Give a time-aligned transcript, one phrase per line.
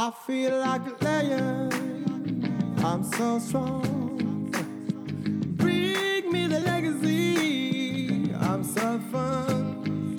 [0.00, 0.82] I feel like.
[2.84, 4.48] I'm so strong.
[5.56, 8.32] Bring me the legacy.
[8.40, 10.16] I'm so fun.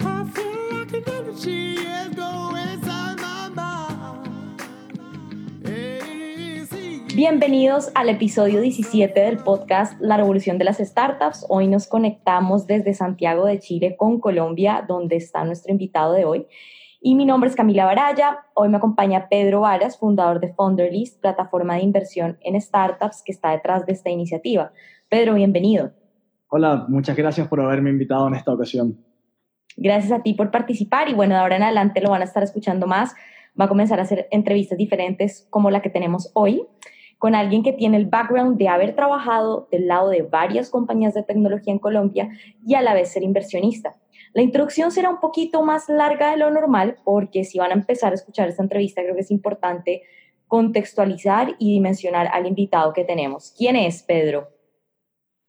[0.00, 0.24] I.
[7.14, 11.46] Bienvenidos al episodio 17 del podcast La Revolución de las Startups.
[11.48, 16.46] Hoy nos conectamos desde Santiago de Chile con Colombia, donde está nuestro invitado de hoy.
[17.06, 18.46] Y mi nombre es Camila Baraya.
[18.54, 23.50] Hoy me acompaña Pedro Varas, fundador de Founderlist, plataforma de inversión en startups que está
[23.50, 24.72] detrás de esta iniciativa.
[25.10, 25.92] Pedro, bienvenido.
[26.48, 29.04] Hola, muchas gracias por haberme invitado en esta ocasión.
[29.76, 32.42] Gracias a ti por participar y bueno, de ahora en adelante lo van a estar
[32.42, 33.14] escuchando más.
[33.60, 36.66] Va a comenzar a hacer entrevistas diferentes como la que tenemos hoy
[37.18, 41.22] con alguien que tiene el background de haber trabajado del lado de varias compañías de
[41.22, 42.30] tecnología en Colombia
[42.66, 43.94] y a la vez ser inversionista.
[44.34, 48.10] La introducción será un poquito más larga de lo normal porque si van a empezar
[48.10, 50.02] a escuchar esta entrevista creo que es importante
[50.48, 53.54] contextualizar y dimensionar al invitado que tenemos.
[53.56, 54.48] ¿Quién es Pedro?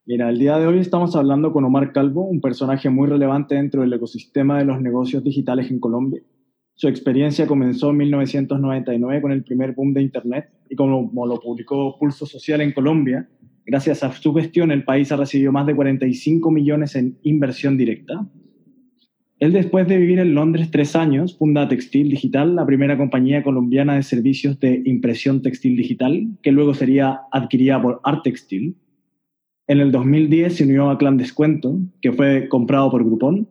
[0.05, 3.81] Mira, el día de hoy estamos hablando con Omar Calvo, un personaje muy relevante dentro
[3.81, 6.21] del ecosistema de los negocios digitales en Colombia.
[6.75, 11.97] Su experiencia comenzó en 1999 con el primer boom de Internet y como, lo publicó
[11.97, 13.27] Pulso Social en Colombia,
[13.65, 18.27] gracias a su gestión el país ha recibido más de 45 millones en inversión directa.
[19.37, 23.95] Él después de vivir en Londres tres años funda Textil Digital, la primera compañía colombiana
[23.95, 28.77] de servicios de impresión textil digital, que luego sería adquirida por Art Textil.
[29.67, 33.45] En el 2010 se unió a Clan Descuento, que fue comprado por Groupon,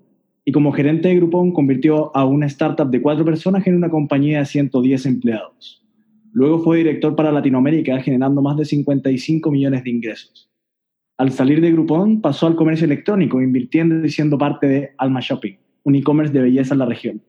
[0.46, 4.38] y como gerente de Groupon convirtió a una startup de cuatro personas en una compañía
[4.38, 5.84] de 110 empleados.
[6.32, 10.50] Luego fue director para Latinoamérica, generando más de 55 millones de ingresos.
[11.18, 15.54] Al salir de Groupon, pasó al comercio electrónico, invirtiendo y siendo parte de Alma Shopping,
[15.84, 17.22] un e-commerce de belleza en la región.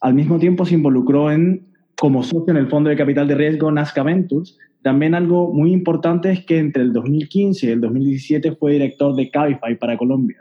[0.00, 3.70] Al mismo tiempo se involucró en, como socio en el fondo de capital de riesgo
[3.70, 4.58] Nazca Ventures.
[4.82, 9.30] También algo muy importante es que entre el 2015 y el 2017 fue director de
[9.30, 10.38] Cabify para Colombia.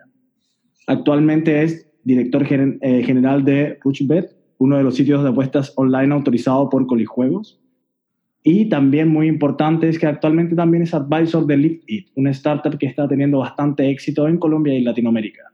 [0.87, 6.67] Actualmente es director eh, general de Ruchbet, uno de los sitios de apuestas online autorizados
[6.69, 7.61] por Colijuegos.
[8.43, 12.77] Y también muy importante es que actualmente también es advisor de Lift It, una startup
[12.77, 15.52] que está teniendo bastante éxito en Colombia y Latinoamérica.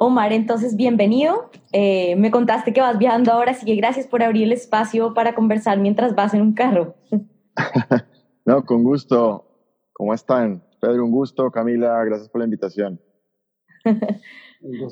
[0.00, 1.50] Omar, entonces bienvenido.
[1.72, 5.34] Eh, me contaste que vas viajando ahora, así que gracias por abrir el espacio para
[5.34, 6.94] conversar mientras vas en un carro.
[8.44, 9.44] No, con gusto.
[9.92, 10.64] ¿Cómo están?
[10.80, 11.50] Pedro, un gusto.
[11.50, 12.98] Camila, gracias por la invitación.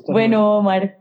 [0.07, 0.99] Bueno, Omar,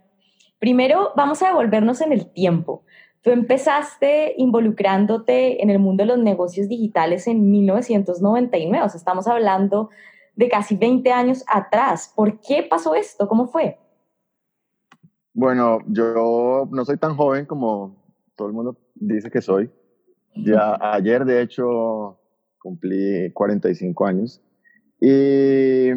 [0.58, 2.84] primero vamos a devolvernos en el tiempo.
[3.20, 9.26] Tú empezaste involucrándote en el mundo de los negocios digitales en 1999, o sea, estamos
[9.26, 9.90] hablando
[10.34, 12.10] de casi 20 años atrás.
[12.16, 13.28] ¿Por qué pasó esto?
[13.28, 13.78] ¿Cómo fue?
[15.36, 18.02] Bueno, yo no soy tan joven como
[18.36, 19.70] todo el mundo dice que soy.
[20.34, 22.18] Ya ayer, de hecho,
[22.58, 24.42] cumplí 45 años.
[24.98, 25.90] Y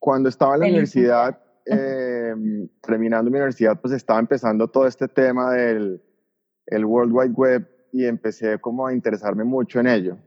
[0.00, 2.34] cuando estaba en la universidad, eh,
[2.82, 6.02] terminando mi universidad, pues estaba empezando todo este tema del
[6.66, 10.18] el World Wide Web y empecé como a interesarme mucho en ello.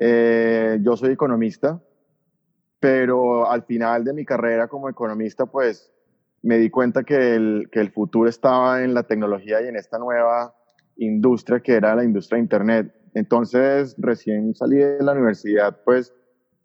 [0.00, 1.82] Eh, yo soy economista,
[2.78, 5.92] pero al final de mi carrera como economista, pues
[6.42, 9.98] me di cuenta que el, que el futuro estaba en la tecnología y en esta
[9.98, 10.54] nueva
[10.96, 12.94] industria que era la industria de Internet.
[13.14, 16.12] Entonces, recién salí de la universidad, pues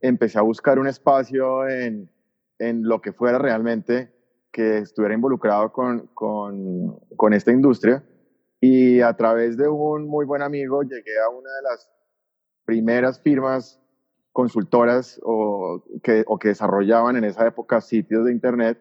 [0.02, 2.10] empecé a buscar un espacio en,
[2.60, 4.14] en lo que fuera realmente
[4.52, 8.04] que estuviera involucrado con, con, con esta industria.
[8.60, 11.92] Y a través de un muy buen amigo llegué a una de las
[12.66, 13.80] primeras firmas
[14.32, 18.80] consultoras o que, o que desarrollaban en esa época sitios de Internet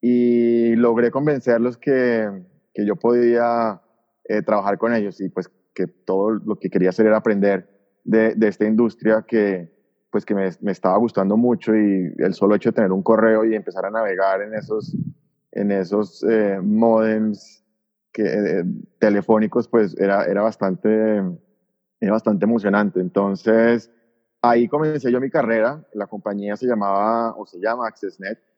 [0.00, 2.28] y logré convencerlos que,
[2.72, 3.80] que yo podía
[4.24, 7.68] eh, trabajar con ellos y pues que todo lo que quería hacer era aprender
[8.04, 9.78] de, de esta industria que
[10.10, 13.44] pues que me, me, estaba gustando mucho y el solo hecho de tener un correo
[13.44, 14.96] y empezar a navegar en esos,
[15.52, 17.64] en esos eh, modems
[18.12, 18.64] que, eh,
[18.98, 21.22] telefónicos pues era, era, bastante,
[22.00, 22.98] era bastante emocionante.
[23.00, 23.90] Entonces
[24.42, 28.49] ahí comencé yo mi carrera, la compañía se llamaba o se llama AccessNet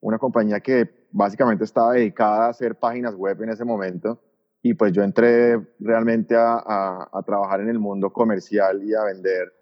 [0.00, 4.20] una compañía que básicamente estaba dedicada a hacer páginas web en ese momento.
[4.62, 9.52] Y pues yo entré realmente a, trabajar en el mundo comercial y a vender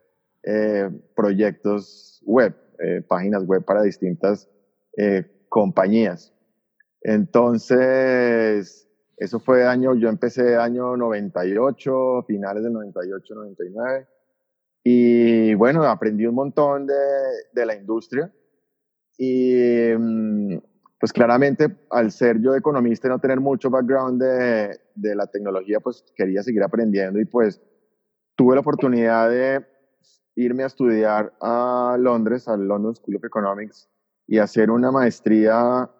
[0.43, 4.49] eh, proyectos web, eh, páginas web para distintas
[4.97, 6.35] eh, compañías.
[7.01, 14.09] Entonces, eso fue año, yo empecé año 98, finales del 98, 99.
[14.83, 18.33] Y bueno, aprendí un montón de la industria
[19.19, 20.57] y,
[21.01, 25.81] pues claramente al ser yo economista y no tener mucho background de, de la tecnología,
[25.81, 27.61] pues quería seguir aprendiendo y pues
[28.37, 29.67] tuve la oportunidad de
[30.35, 33.89] irme a estudiar a Londres, al London School of Economics,
[34.27, 35.91] y hacer una maestría,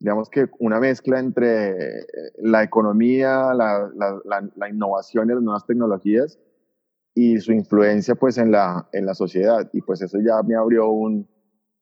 [0.00, 2.06] digamos que una mezcla entre
[2.38, 6.38] la economía, la, la, la, innovación y las nuevas tecnologías
[7.14, 9.68] y su influencia pues en la, en la sociedad.
[9.72, 11.28] Y pues eso ya me abrió un,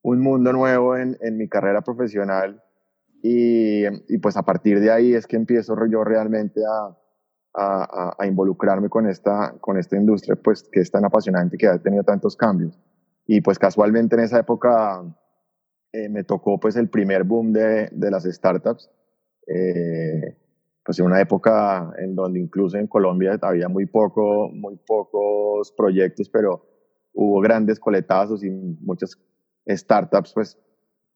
[0.03, 2.63] un mundo nuevo en, en mi carrera profesional
[3.23, 6.97] y, y, pues a partir de ahí es que empiezo yo realmente a,
[7.55, 11.79] a, a, involucrarme con esta, con esta industria pues que es tan apasionante que ha
[11.79, 12.79] tenido tantos cambios.
[13.27, 15.03] Y pues casualmente en esa época
[15.93, 18.89] eh, me tocó pues el primer boom de, de las startups.
[19.49, 20.37] Eh,
[20.85, 26.31] pues en una época en donde incluso en Colombia había muy poco, muy pocos proyectos,
[26.31, 26.65] pero
[27.13, 29.19] hubo grandes coletazos y muchas
[29.69, 30.59] startups pues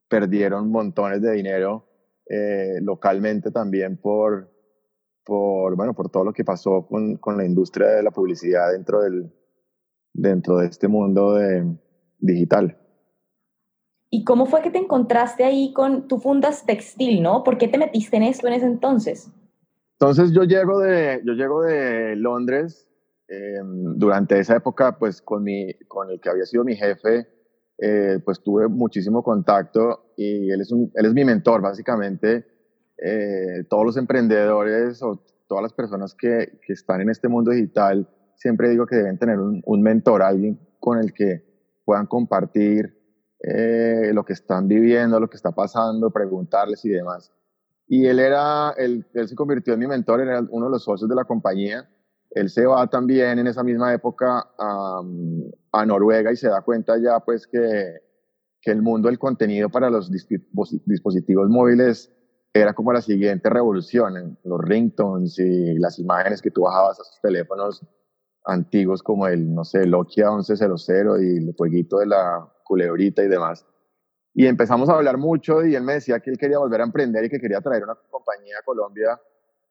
[0.07, 1.87] perdieron montones de dinero
[2.29, 4.49] eh, localmente también por,
[5.25, 9.01] por, bueno, por todo lo que pasó con, con, la industria de la publicidad dentro,
[9.01, 9.31] del,
[10.13, 11.65] dentro de este mundo de,
[12.19, 12.77] digital.
[14.09, 17.43] ¿Y cómo fue que te encontraste ahí con, tu fundas textil, ¿no?
[17.43, 19.31] ¿Por qué te metiste en esto en ese entonces?
[19.99, 22.87] Entonces yo llego de, yo llego de Londres,
[23.27, 27.27] eh, durante esa época pues con, mi, con el que había sido mi jefe,
[27.85, 32.45] eh, pues tuve muchísimo contacto y él es, él es mi mentor, básicamente.
[32.97, 38.07] Eh, todos los emprendedores o todas las personas que, que, están en este mundo digital,
[38.35, 41.43] siempre digo que deben tener un, un mentor, alguien con el que
[41.83, 42.97] puedan compartir
[43.41, 47.33] eh, lo que están viviendo, lo que está pasando, preguntarles y demás.
[47.85, 51.09] Y él era, él, él se convirtió en mi mentor, era uno de los socios
[51.09, 51.89] de la compañía
[52.35, 57.19] él se va también en esa misma época a, Noruega y se da cuenta ya
[57.19, 57.99] pues que,
[58.61, 62.11] que, el mundo del contenido para los dispositivos móviles
[62.53, 67.19] era como la siguiente revolución, los ringtones y las imágenes que tú bajabas a sus
[67.21, 67.85] teléfonos
[68.45, 70.71] antiguos como el, no sé, Nokia 1100
[71.21, 73.65] y el jueguito de la culebrita y demás.
[74.35, 77.25] Y empezamos a hablar mucho y él me decía que él quería volver a emprender
[77.25, 79.19] y que quería traer una compañía a Colombia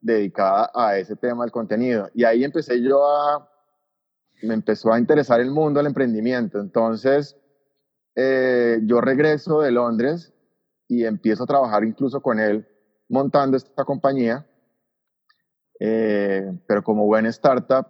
[0.03, 2.11] dedicada a ese tema del contenido.
[2.13, 3.49] Y ahí empecé yo a,
[4.43, 6.59] me empezó a interesar el mundo del emprendimiento.
[6.61, 7.37] Entonces,
[8.15, 10.35] eh, yo regreso de Londres
[10.89, 12.69] y empiezo a trabajar incluso con él
[13.09, 14.47] montando esta compañía.
[15.79, 17.87] Eh, pero como buena startup,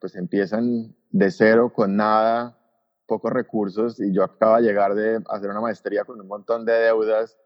[0.00, 2.58] pues empiezan de cero, con nada,
[3.06, 6.72] pocos recursos, y yo acaba de llegar de hacer una maestría con un montón de
[6.72, 7.36] deudas.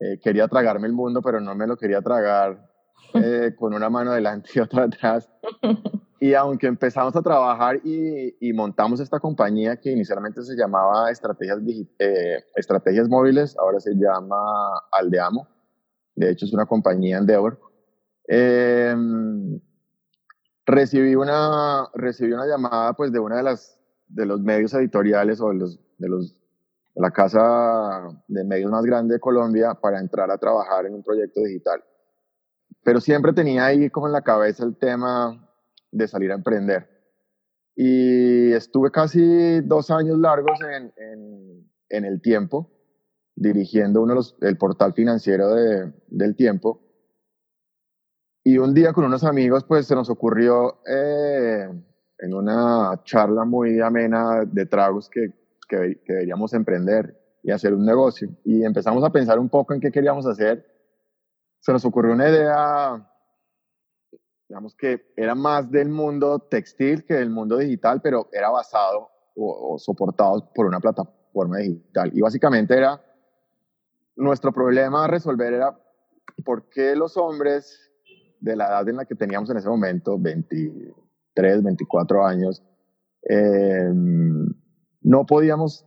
[0.00, 2.73] Eh, quería tragarme el mundo, pero no me lo quería tragar
[3.14, 5.30] eh, con una mano adelante y otra atrás.
[6.20, 11.58] Y aunque empezamos a trabajar y, y montamos esta compañía que inicialmente se llamaba Estrategias,
[11.98, 14.36] eh, Estrategias Móviles, ahora se llama
[14.90, 15.46] Aldeamo.
[16.14, 17.60] De hecho, es una compañía Endeavor.
[18.26, 18.96] Eh,
[20.64, 25.50] recibí, una, recibí una llamada pues, de una de, las, de los medios editoriales o
[25.50, 26.34] de, los, de, los,
[26.94, 31.02] de la casa de medios más grande de Colombia para entrar a trabajar en un
[31.02, 31.84] proyecto digital
[32.84, 35.50] pero siempre tenía ahí como en la cabeza el tema
[35.90, 36.88] de salir a emprender.
[37.74, 42.70] Y estuve casi dos años largos en, el tiempo,
[43.34, 46.80] dirigiendo uno de los, el portal financiero de, del tiempo.
[48.44, 51.66] Y un día con unos amigos, pues se nos ocurrió eh,
[52.18, 55.32] en una charla muy amena de tragos que,
[55.68, 58.28] que, que deberíamos emprender y hacer un negocio.
[58.44, 60.73] Y empezamos a pensar un poco en qué queríamos hacer
[61.64, 63.10] se nos ocurrió una idea,
[64.46, 69.78] digamos que era más del mundo textil que del mundo digital, pero era basado o,
[69.78, 72.10] soportado por una plataforma digital.
[72.12, 73.02] Y básicamente era,
[74.14, 75.74] nuestro problema a resolver era
[76.44, 77.90] por qué los hombres
[78.40, 82.62] de la edad en la que teníamos en ese momento, 23, 24 años,
[83.22, 83.90] eh,
[85.00, 85.86] no podíamos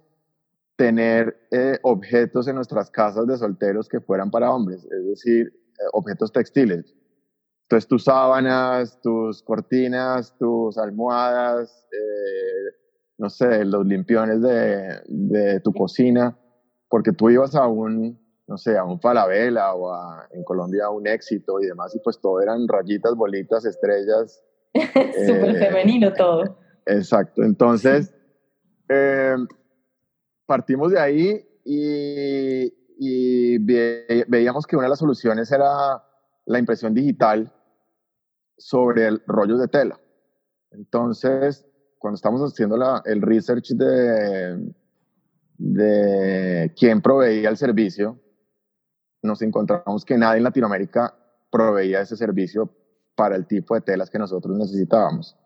[0.76, 4.84] tener eh, objetos en nuestras casas de solteros que fueran para hombres.
[4.86, 6.96] Es decir, objetos textiles.
[7.64, 12.78] Entonces tus sábanas, tus cortinas, tus almohadas, eh,
[13.18, 16.38] no sé, los limpiones de, de, tu cocina,
[16.88, 18.18] porque tú ibas a un,
[18.48, 22.00] no sé, a un Falabella o a, en Colombia a un éxito y demás, y
[22.00, 24.42] pues todo eran rayitas, bolitas, estrellas.
[24.74, 26.58] Súper eh, femenino todo.
[26.86, 28.14] Exacto, entonces
[28.88, 29.36] eh,
[30.46, 36.04] partimos de ahí y, y veíamos que una de las soluciones era
[36.46, 37.52] la impresión digital
[38.58, 40.00] sobre el rollos de tela.
[40.72, 41.66] Entonces,
[42.00, 44.74] cuando estamos haciendo la, el research de,
[45.58, 48.20] de quién proveía el servicio,
[49.22, 51.14] nos encontramos que nadie en Latinoamérica
[51.52, 52.72] proveía ese servicio
[53.16, 55.38] para el tipo de telas que nosotros necesitábamos.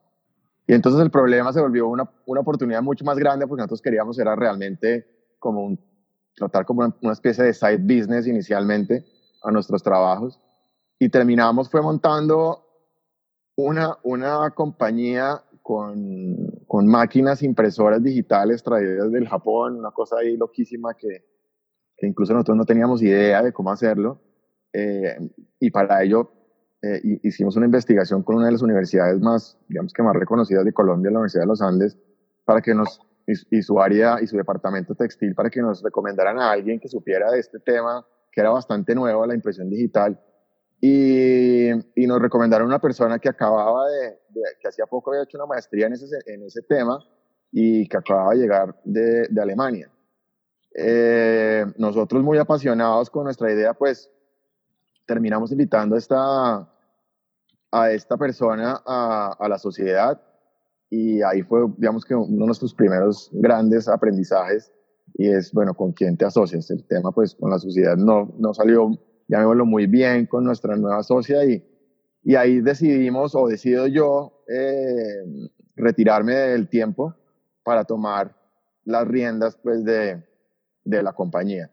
[0.67, 4.17] Y entonces el problema se volvió una, una oportunidad mucho más grande porque nosotros queríamos
[4.19, 5.90] era realmente como un,
[6.35, 9.05] tratar como una, especie de side business inicialmente
[9.43, 10.39] a nuestros trabajos.
[10.99, 12.65] Y terminamos fue montando
[13.55, 16.35] una, una compañía con,
[16.67, 21.25] con máquinas impresoras digitales traídas del Japón, una cosa ahí loquísima que,
[21.97, 24.21] que incluso nosotros no teníamos idea de cómo hacerlo.
[24.73, 25.17] Eh,
[25.59, 26.31] y para ello
[26.81, 30.73] eh, hicimos una investigación con una de las universidades más, digamos que más reconocidas de
[30.73, 31.97] Colombia, la Universidad de los Andes,
[32.43, 32.99] para que nos,
[33.49, 37.31] y, su área y su departamento textil, para que nos recomendaran a alguien que supiera
[37.31, 40.19] de este tema, que era bastante nuevo, la impresión digital.
[40.79, 45.37] Y, y, nos recomendaron una persona que acababa de, de, que hacía poco había hecho
[45.37, 46.99] una maestría en ese, en ese tema
[47.51, 49.91] y que acababa de llegar de, de Alemania.
[50.73, 54.09] Eh, nosotros muy apasionados con nuestra idea, pues
[55.05, 56.69] terminamos invitando a esta,
[57.71, 60.19] a esta persona a, a la sociedad
[60.91, 64.71] y ahí fue, digamos que uno de nuestros primeros grandes aprendizajes
[65.15, 66.69] y es, bueno, con quién te asocias.
[66.69, 68.99] El tema, pues, con la sociedad no, no salió
[69.31, 71.63] llamémoslo muy bien con nuestra nueva socia y,
[72.23, 75.23] y ahí decidimos o decido yo eh,
[75.77, 77.15] retirarme del tiempo
[77.63, 78.35] para tomar
[78.83, 80.21] las riendas pues de,
[80.83, 81.71] de la compañía.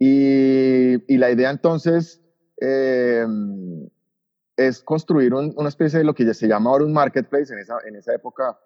[0.00, 2.20] Y, y, la idea entonces
[2.60, 3.24] eh,
[4.56, 7.52] es construir un, una especie de lo que ya se llama ahora un marketplace.
[7.52, 8.58] En esa, en esa época,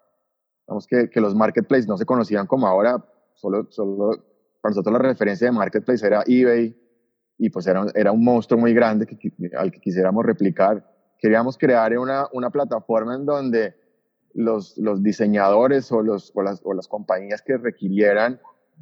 [0.67, 3.03] vamos que, que los marketplaces no se conocían como ahora,
[3.33, 4.11] solo, solo
[4.61, 6.75] para nosotros la referencia de marketplace era eBay,
[7.37, 9.07] y pues era, era un monstruo muy grande
[9.57, 10.83] al que quisiéramos replicar.
[11.19, 13.75] Queríamos crear una, una plataforma en donde
[14.33, 18.39] los, los diseñadores o, los, o, las, o las compañías que requirieran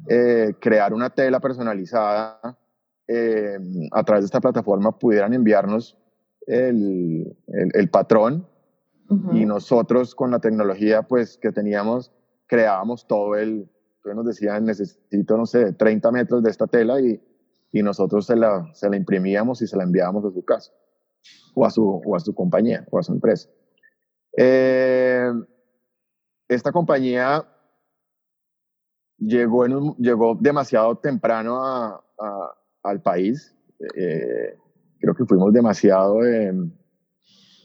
[0.08, 2.58] eh, crear una tela personalizada
[3.08, 3.58] eh,
[3.92, 5.98] a través de esta plataforma pudieran enviarnos
[6.46, 8.46] el, el, el patrón
[9.08, 9.40] uh -huh.
[9.40, 12.12] y nosotros con la tecnología pues que teníamos
[12.46, 13.68] creábamos todo el,
[14.04, 17.20] nos decían necesito no sé 30 metros de esta tela y
[17.72, 20.72] y nosotros se la, se la imprimíamos y se la enviábamos a su casa
[21.54, 23.50] o a su, o a su compañía o a su empresa.
[24.36, 25.30] Eh,
[26.48, 27.46] esta compañía
[29.18, 33.54] llegó, en un, llegó demasiado temprano a, a, al país.
[33.94, 34.56] Eh,
[34.98, 36.52] creo que fuimos demasiado, eh,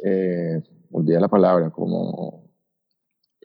[0.03, 2.49] eh, olvidé la palabra, como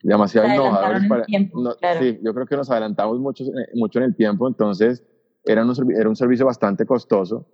[0.02, 1.08] demasiado innovadores.
[1.08, 2.00] Para, tiempo, no, claro.
[2.00, 5.02] Sí, yo creo que nos adelantamos mucho, mucho en el tiempo, entonces
[5.44, 7.46] era un, era un servicio bastante costoso.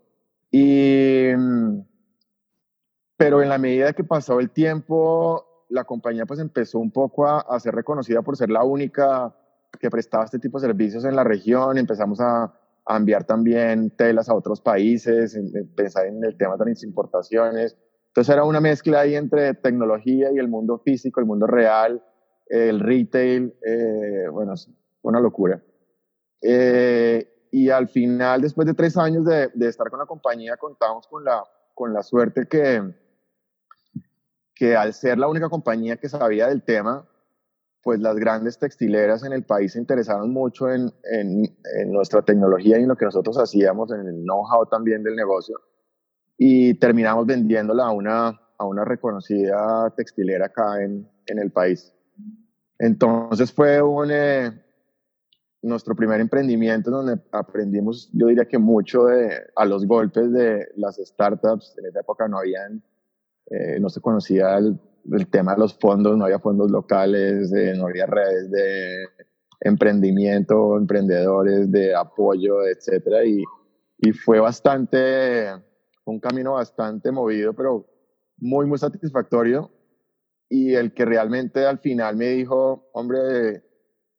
[0.50, 1.28] Y,
[3.16, 7.40] pero en la medida que pasó el tiempo, la compañía pues empezó un poco a,
[7.40, 9.34] a, ser reconocida por ser la única
[9.78, 11.78] que prestaba este tipo de servicios en la región.
[11.78, 12.52] Empezamos a,
[12.84, 16.82] a enviar también telas a otros países, en, en pensar en el tema de las
[16.82, 17.76] importaciones.
[18.08, 22.02] Entonces era una mezcla ahí entre tecnología y el mundo físico, el mundo real,
[22.46, 24.54] el retail, eh, bueno,
[25.02, 25.62] una locura.
[26.42, 31.06] Eh, y al final, después de tres años de, de, estar con la compañía, contamos
[31.06, 31.42] con la,
[31.74, 32.82] con la suerte que,
[34.54, 37.08] que al ser la única compañía que sabía del tema,
[37.82, 41.44] pues las grandes textileras en el país se interesaron mucho en, en,
[41.80, 45.58] en nuestra tecnología y en lo que nosotros hacíamos, en el know-how también del negocio.
[46.38, 51.92] Y terminamos vendiéndola a una, a una reconocida textilera acá en, en el país.
[52.78, 54.50] Entonces fue un, eh,
[55.62, 60.96] nuestro primer emprendimiento donde aprendimos, yo diría que mucho de, a los golpes de las
[60.96, 61.76] startups.
[61.78, 62.82] En esa época no habían,
[63.46, 64.78] eh, no se conocía el,
[65.10, 69.06] el, tema de los fondos, no había fondos locales, eh, no había redes de
[69.60, 73.24] emprendimiento, emprendedores, de apoyo, etcétera.
[73.24, 73.42] Y,
[73.98, 75.48] y fue bastante,
[76.04, 77.86] un camino bastante movido, pero
[78.38, 79.70] muy, muy satisfactorio.
[80.48, 83.62] Y el que realmente al final me dijo, hombre,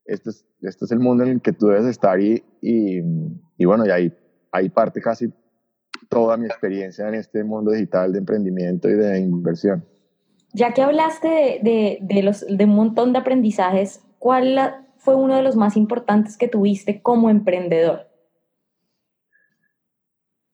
[0.06, 3.02] este es, este es el mundo en el que tú debes estar y, y,
[3.58, 4.18] y bueno, y ahí,
[4.52, 5.32] ahí parte casi
[6.10, 9.86] toda mi experiencia en este mundo digital de emprendimiento y de inversión.
[10.54, 15.36] Ya que hablaste de, de, de, los, de un montón de aprendizajes, ¿cuál fue uno
[15.36, 18.08] de los más importantes que tuviste como emprendedor?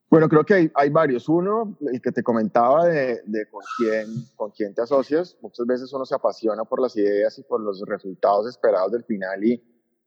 [0.10, 1.30] Bueno, creo que hay, hay, varios.
[1.30, 5.38] Uno, el que te comentaba de, de, con, quién, con quién te asocias.
[5.42, 9.44] Muchas veces uno se apasiona por las ideas y por los resultados esperados del final
[9.44, 9.62] y,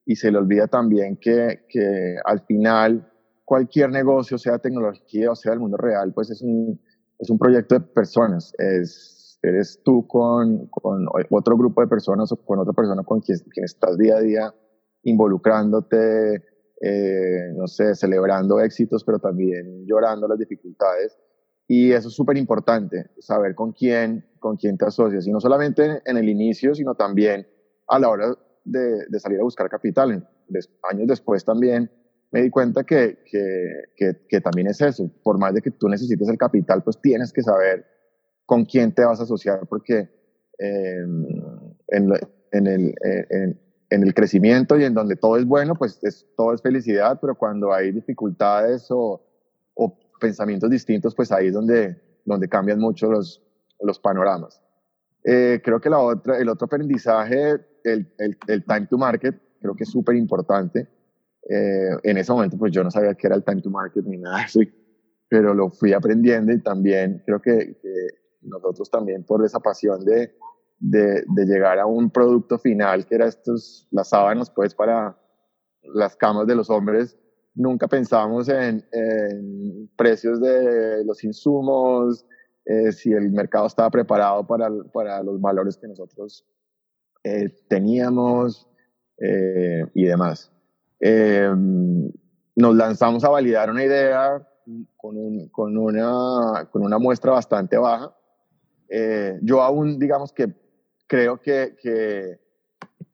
[0.04, 3.08] y se le olvida también que, que al final
[3.44, 6.80] cualquier negocio, sea tecnología o sea el mundo real, pues es un,
[7.20, 8.52] es un proyecto de personas.
[8.58, 13.38] Es, eres tú con, con otro grupo de personas o con otra persona con quien,
[13.50, 14.54] quien estás día a día
[15.02, 16.42] involucrándote,
[16.80, 21.18] eh, no sé, celebrando éxitos, pero también llorando las dificultades.
[21.66, 26.02] Y eso es súper importante, saber con quién, con quién te asocias, y no solamente
[26.04, 27.46] en el inicio, sino también
[27.88, 30.28] a la hora de, de salir a buscar capital.
[30.90, 31.90] años después también
[32.32, 35.11] me di cuenta que, que, que, también es eso.
[35.22, 37.84] Por más de que tú necesites el capital, pues tienes que saber
[38.46, 40.08] con quién te vas a asociar, porque
[40.58, 41.26] em,
[41.88, 42.12] en,
[42.52, 46.52] en, el, en, en, el crecimiento y en donde todo es bueno, pues es, todo
[46.52, 49.25] es felicidad, pero cuando hay dificultades o,
[49.75, 53.42] o pensamientos distintos, pues ahí es donde, donde cambian mucho los,
[53.80, 54.62] los panoramas.
[55.25, 57.52] Eh, creo que la otra, el otro aprendizaje,
[57.84, 60.88] el, el, el time to market, creo que es súper importante.
[61.49, 64.18] Eh, en ese momento, pues yo no sabía qué era el time to market ni
[64.18, 64.46] nada
[65.28, 67.78] pero lo fui aprendiendo y también creo que,
[68.42, 70.34] nosotros también por esa pasión de,
[70.78, 75.16] de, de, llegar a un producto final, que era estos, las sábanas, pues para
[75.82, 77.18] las camas de los hombres,
[77.54, 82.26] nunca pensábamos en, en precios de los insumos,
[82.64, 86.46] eh, si el mercado estaba preparado para, para los valores que nosotros
[87.25, 88.68] eh, teníamos
[89.18, 90.52] eh, y demás.
[91.00, 92.11] Em,
[92.54, 94.49] nos lanzamos a validar una idea
[94.96, 98.14] con, un, con, una, con una muestra bastante baja.
[98.94, 100.52] Eh, yo aún, digamos que
[101.06, 102.38] creo que, que,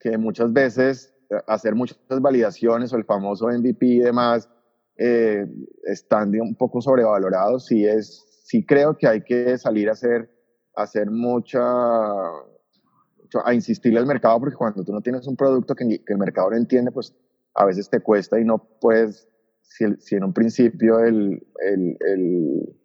[0.00, 1.14] que, muchas veces
[1.46, 4.48] hacer muchas validaciones o el famoso MVP y demás
[4.96, 5.46] eh,
[5.84, 7.66] están un poco sobrevalorados.
[7.66, 10.28] Sí, es, sí creo que hay que salir a hacer,
[10.74, 11.60] a hacer mucha,
[13.44, 16.50] a insistirle al mercado porque cuando tú no tienes un producto que, que el mercado
[16.50, 17.14] no entiende, pues
[17.54, 19.28] a veces te cuesta y no puedes,
[19.62, 22.76] si, si en un principio el, el, el,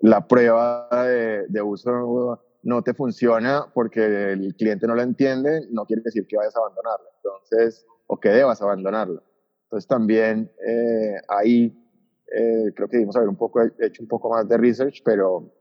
[0.00, 5.84] la prueba de, de, uso no te funciona porque el cliente no la entiende, no
[5.86, 9.22] quiere decir que vayas a abandonarla, entonces, o que debas abandonarla.
[9.64, 11.76] Entonces también eh, ahí
[12.34, 15.52] eh, creo que debimos haber un poco, hecho un poco más de research, pero,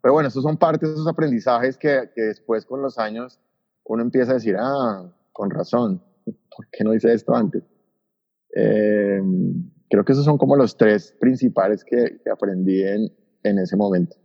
[0.00, 3.40] pero bueno, esos son partes de esos aprendizajes que, que después con los años
[3.84, 7.62] uno empieza a decir, ah, con razón, ¿por qué no hice esto antes?
[8.54, 9.20] Eh,
[9.88, 14.16] creo que esos son como los tres principales que, aprendí en, en, ese momento.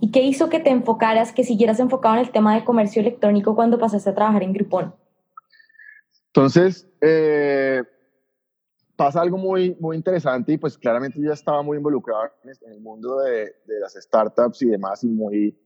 [0.00, 3.54] ¿Y qué hizo que te enfocaras, que siguieras enfocado en el tema de comercio electrónico
[3.54, 4.94] cuando pasaste a trabajar en Groupon?
[6.28, 7.82] Entonces, eh,
[8.96, 12.80] pasa algo muy, muy interesante y pues claramente yo ya estaba muy involucrado en el
[12.80, 15.58] mundo de, de las startups y demás y muy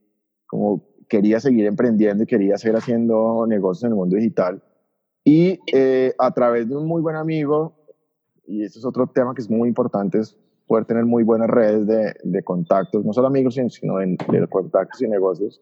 [0.49, 4.63] como quería seguir emprendiendo y quería seguir haciendo negocios en el mundo digital.
[5.23, 7.75] Y eh, a través de un muy buen amigo,
[8.47, 10.37] y este es otro tema que es muy importante, es
[10.69, 15.01] poder tener muy buenas redes de, de contactos, no solo amigos, sino de, de contactos
[15.01, 15.59] y negocios.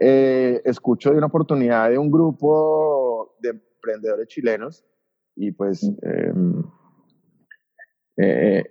[0.00, 4.84] Eh, escucho de una oportunidad de un grupo de emprendedores chilenos
[5.36, 6.64] y pues em,
[8.16, 8.64] eh,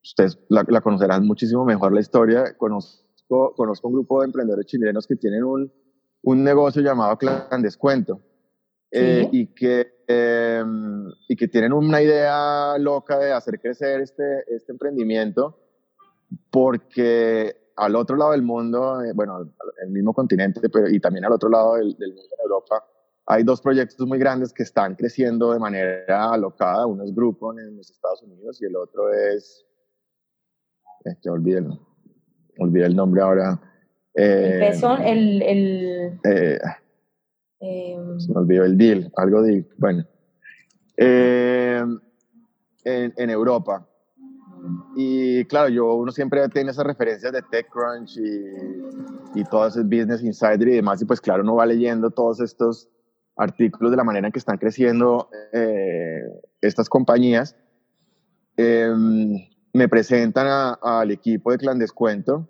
[0.00, 2.56] ustedes la, la, conocerán muchísimo mejor la historia.
[2.56, 5.72] Conozco, conozco un grupo de emprendedores chilenos que tienen un,
[6.22, 8.20] un negocio llamado Clan Descuento
[8.94, 14.72] eh, y, que, em, y que tienen una idea loca de hacer crecer este, este
[14.72, 15.58] emprendimiento
[16.50, 19.52] porque al otro lado del mundo, eh, bueno,
[19.82, 22.84] el mismo continente, pero, y también al otro lado del, del, mundo en Europa,
[23.26, 26.86] hay dos proyectos muy grandes que están creciendo de manera alocada.
[26.86, 29.66] Uno es Groupon en los Estados Unidos y el otro es,
[31.04, 31.78] este, olvidé, el,
[32.58, 33.60] olvidé el nombre ahora.
[34.14, 34.70] Eh,
[35.04, 36.58] el, el, eh,
[37.64, 40.04] eh, Se me olvidó el deal, algo de, bueno.
[40.96, 41.82] Eh,
[42.84, 43.86] en, en, Europa.
[44.96, 50.22] Y claro, yo uno siempre tiene esas referencias de TechCrunch y, y todo ese Business
[50.22, 52.88] Insider y demás, y pues claro, uno va leyendo todos estos
[53.36, 56.22] artículos de la manera en que están creciendo eh,
[56.60, 57.56] estas compañías.
[58.56, 62.48] Em, me presentan al equipo de Clan Descuento.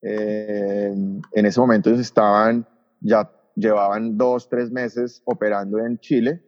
[0.00, 2.64] en ese momento ellos estaban
[3.00, 3.28] ya
[3.58, 6.42] llevaban dos, tres meses operando en Chile,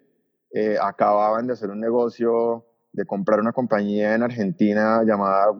[0.52, 5.52] eh, acababan de hacer un negocio de comprar una compañía en Argentina llamada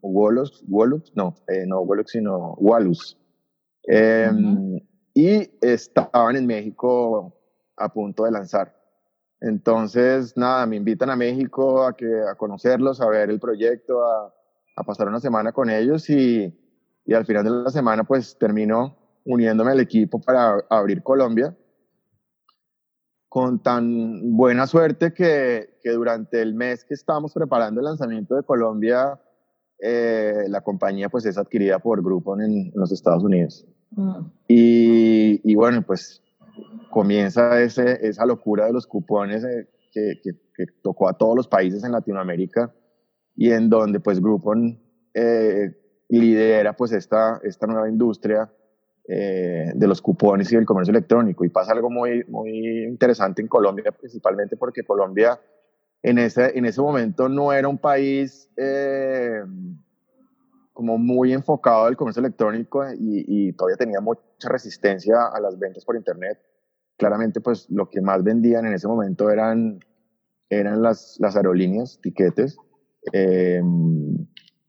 [0.00, 3.18] Wallux, Wallux no, eh, no Wallux, sino Wallus.
[3.86, 4.86] Eh, uh -huh.
[5.14, 7.34] Y estaban en México
[7.76, 8.74] a punto de lanzar.
[9.40, 14.32] Entonces, nada, me invitan a México a, que, a conocerlos, a ver el proyecto, a,
[14.76, 16.54] a pasar una semana con ellos y,
[17.04, 21.56] y al final de la semana pues termino uniéndome al equipo para abrir Colombia,
[23.28, 28.42] con tan buena suerte que, que durante el mes que estábamos preparando el lanzamiento de
[28.42, 29.20] Colombia,
[29.78, 33.66] eh, la compañía pues es adquirida por Groupon en, en los Estados Unidos.
[33.92, 34.26] Mm.
[34.48, 36.22] Y, y, bueno, pues
[36.90, 41.84] comienza ese, esa locura de los cupones, eh, que, que, tocó a todos los países
[41.84, 42.74] en Latinoamérica
[43.34, 44.78] y en donde pues Groupon
[45.14, 45.72] eh,
[46.08, 48.52] lidera pues esta, esta nueva industria
[49.12, 51.44] eh, de los cupones y del comercio electrónico.
[51.44, 55.36] Y pasa algo muy, muy interesante en Colombia, principalmente porque Colombia
[56.00, 59.42] en ese, en ese momento no era un país eh,
[60.72, 65.84] como muy enfocado al comercio electrónico y, y, todavía tenía mucha resistencia a las ventas
[65.84, 66.38] por Internet.
[66.96, 69.80] Claramente, pues lo que más vendían en ese momento eran,
[70.50, 72.56] eran las, las aerolíneas, tiquetes,
[73.12, 73.60] eh,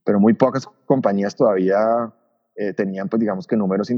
[0.03, 2.11] pero muy pocas compañías todavía
[2.75, 3.89] tenían, pues digamos que números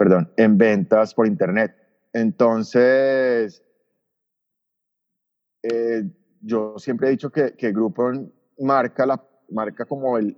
[0.00, 1.76] perdón, en ventas por Internet.
[2.14, 3.62] Entonces,
[5.62, 6.04] eh,
[6.40, 10.34] yo siempre he dicho que, que Groupon marca, la, marca como el,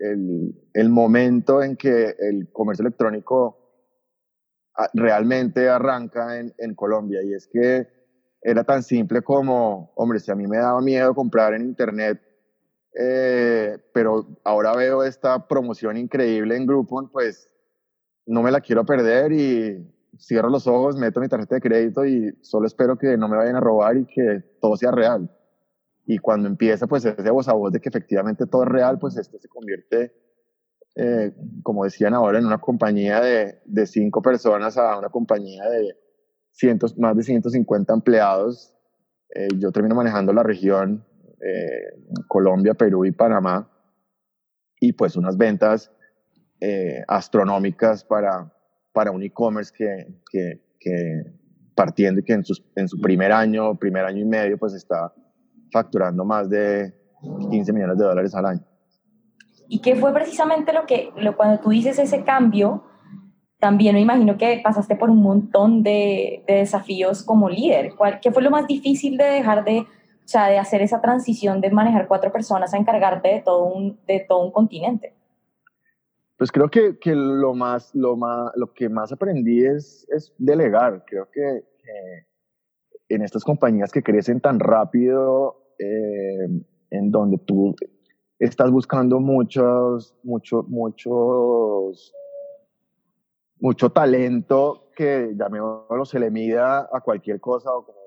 [0.74, 3.56] el, momento en que el comercio electrónico
[4.76, 7.22] ah, realmente arranca en, en, Colombia.
[7.22, 7.86] Y es que
[8.40, 12.20] era tan simple como, hombre, si a mí me daba miedo comprar en Internet,
[12.98, 17.48] eh, pero ahora veo esta promoción increíble en Groupon, pues
[18.26, 19.86] no me la quiero perder y
[20.18, 23.56] cierro los ojos, meto mi tarjeta de crédito y solo espero que no me vayan
[23.56, 25.30] a robar y que todo sea real.
[26.06, 29.16] Y cuando empieza pues ese voz a voz de que efectivamente todo es real, pues
[29.16, 30.12] esto se convierte,
[30.96, 31.32] eh,
[31.62, 35.96] como decían ahora, en una compañía de, de, cinco personas a una compañía de
[36.50, 38.74] cientos, más de 150 empleados.
[39.34, 41.04] Eh, yo termino manejando la región
[41.40, 43.68] eh, Colombia, Perú y Panamá
[44.80, 45.90] y pues unas ventas
[46.64, 48.48] eh, astronómicas para,
[48.92, 50.06] para un e-commerce que,
[50.78, 51.24] que,
[51.74, 55.12] partiendo y que en, sus, en su primer año, primer año y medio, pues está
[55.72, 56.94] facturando más de
[57.50, 58.60] 15 millones de dólares al año.
[59.66, 62.84] ¿Y qué fue precisamente lo que, lo, cuando tú dices ese cambio,
[63.58, 67.96] también me imagino que pasaste por un montón de, de desafíos como líder.
[67.96, 69.86] ¿Cuál, ¿Qué fue lo más difícil de dejar de, o
[70.26, 74.24] sea, de hacer esa transición de manejar cuatro personas a encargarte de todo un, de
[74.28, 75.14] todo un continente?
[76.42, 80.04] Pues creo que, que, lo, más, lo, más, lo que más aprendí es,
[80.38, 81.04] delegar.
[81.06, 81.64] Creo que,
[83.08, 86.48] en estas compañías que crecen tan rápido, eh,
[86.90, 87.76] en donde tú
[88.40, 92.12] estás buscando muchos, muchos, muchos,
[93.60, 98.00] mucho talento que, llamémoslo, se le mida a cualquier cosa, o como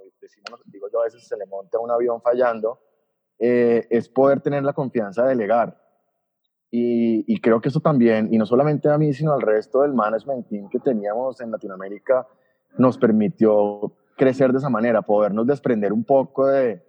[0.65, 2.82] digo yo, a veces se le monta un avión fallando,
[3.39, 5.85] eh, es poder tener la confianza de delegar
[6.71, 10.47] y, creo que eso también, y no solamente a mí, sino al resto del management
[10.49, 12.28] team que teníamos en Latinoamérica,
[12.78, 16.84] nos permitió crecer de esa manera, podernos desprender un poco de,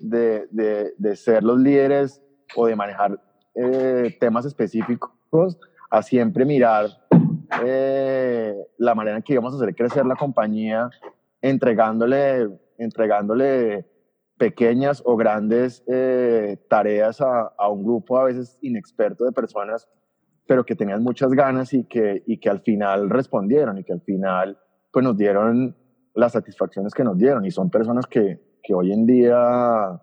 [0.00, 2.22] de, de, ser los líderes
[2.56, 3.20] o de manejar
[3.54, 5.58] eh, temas específicos,
[5.90, 6.86] a siempre mirar
[7.64, 10.90] eh, la manera en que íbamos a hacer crecer la compañía,
[11.40, 13.86] entregándole, entregándole
[14.38, 19.88] pequeñas o grandes eh, tareas a, a, un grupo a veces inexperto de personas,
[20.46, 24.00] pero que tenían muchas ganas y que, y que al final respondieron y que al
[24.00, 24.58] final
[24.92, 25.76] pues nos dieron
[26.14, 30.00] las satisfacciones que nos dieron y son personas que, que hoy en día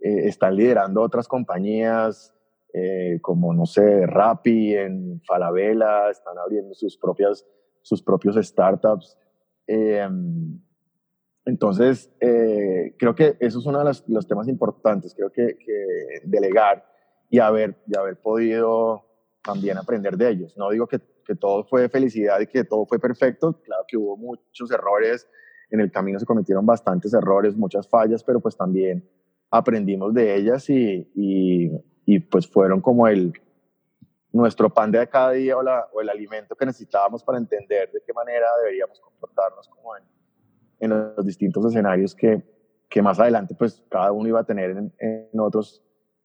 [0.00, 2.34] eh, están liderando otras compañías
[2.72, 7.46] eh, como, no sé, Rappi, en Falabella, están abriendo sus, propias,
[7.82, 9.16] sus propios startups.
[11.48, 15.56] Entonces, eh, creo que eso es uno de los, temas importantes, creo que,
[16.24, 16.84] delegar
[17.30, 19.06] y haber, y haber podido
[19.42, 20.58] también aprender de ellos.
[20.58, 21.00] No digo que,
[21.40, 25.26] todo fue felicidad y que todo fue perfecto, claro que hubo muchos errores,
[25.70, 29.08] en el camino se cometieron bastantes errores, muchas fallas, pero pues también
[29.50, 33.32] aprendimos de ellas y, y, pues fueron como el,
[34.32, 35.62] nuestro pan de cada día o,
[35.94, 40.04] o el alimento que necesitábamos para entender de qué manera deberíamos comportarnos como en,
[40.80, 42.42] en los distintos escenarios que,
[42.88, 45.82] que más adelante pues cada uno iba a tener en, en, otros,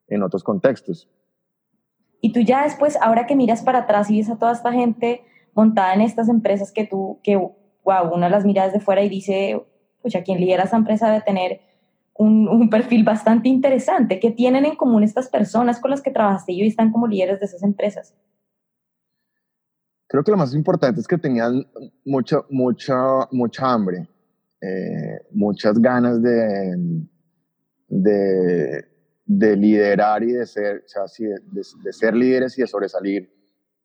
[0.08, 1.10] en otros contextos.
[2.22, 5.24] Y tú ya después, ahora que miras para atrás y ves a toda esta gente
[5.54, 9.62] montada en estas empresas que tú, que, wow, una las miras de fuera y dice,
[10.02, 11.62] pues a quien lidera esa empresa debe tener
[12.14, 14.20] un, un, perfil bastante interesante.
[14.20, 17.40] ¿Qué tienen en común estas personas con las que trabajaste y hoy están como líderes
[17.40, 18.16] de esas empresas?
[20.08, 21.66] Creo que lo más importante es que tenían
[22.06, 22.96] mucha, mucha,
[23.32, 24.08] mucha hambre.
[24.66, 26.74] Eh, muchas ganas de,
[27.90, 28.86] de,
[29.26, 30.86] de, liderar y de ser,
[31.52, 33.30] de, ser líderes y de sobresalir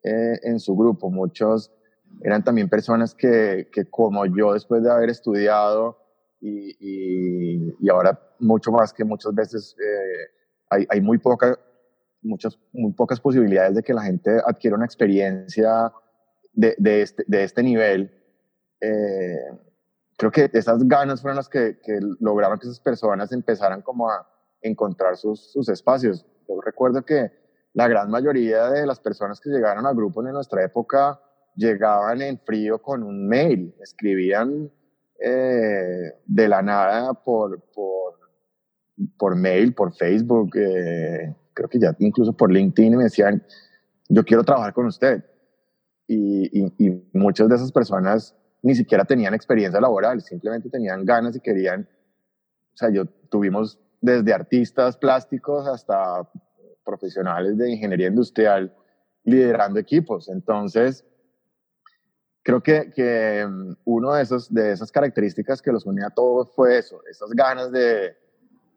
[0.04, 1.10] eh, en su grupo.
[1.10, 1.72] Muchos
[2.22, 5.98] eran también personas que, que como yo, después de haber estudiado
[6.40, 10.30] y, y, ahora mucho más que muchas veces, eh,
[10.70, 11.58] hay, hay, muy, poca,
[12.22, 15.92] muchas, muy pocas posibilidades de que la gente adquiera una experiencia
[16.52, 18.12] de, de, este, de este nivel
[20.18, 24.28] creo que esas ganas fueron las que, que, lograron que esas personas empezaran como a
[24.60, 26.26] encontrar sus, sus espacios.
[26.48, 27.30] Yo recuerdo que
[27.72, 31.20] la gran mayoría de las personas que llegaron al grupo en nuestra época
[31.54, 34.70] llegaban en frío con un mail, escribían
[35.20, 38.18] eh, de la nada por, por,
[39.16, 43.42] por mail, por Facebook, eh, creo que ya incluso por LinkedIn, y me decían,
[44.08, 45.24] yo quiero trabajar con usted.
[46.06, 51.40] Y, y, muchas de esas personas ni siquiera tenían experiencia laboral, simplemente tenían ganas y
[51.40, 51.88] querían,
[52.74, 56.28] o sea, yo tuvimos desde artistas plásticos hasta
[56.84, 58.74] profesionales de ingeniería industrial
[59.24, 60.28] liderando equipos.
[60.28, 61.04] Entonces,
[62.42, 66.50] creo que, que mm, uno de, esos, de esas características que los unía a todos
[66.54, 68.16] fue eso, esas ganas de,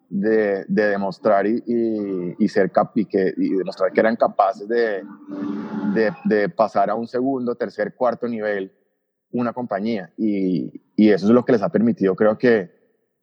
[0.10, 1.64] de, demostrar y,
[2.38, 5.04] y, ser cap y, que, y demostrar que eran capaces de,
[6.26, 8.74] de, pasar a un segundo, tercer, cuarto nivel
[9.32, 10.14] una compañía.
[10.18, 12.72] Y, y eso es lo que les ha permitido, creo que,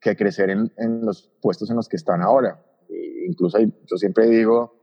[0.00, 2.64] que crecer en, en, los puestos en los que están ahora.
[2.88, 4.74] E incluso yo siempre digo,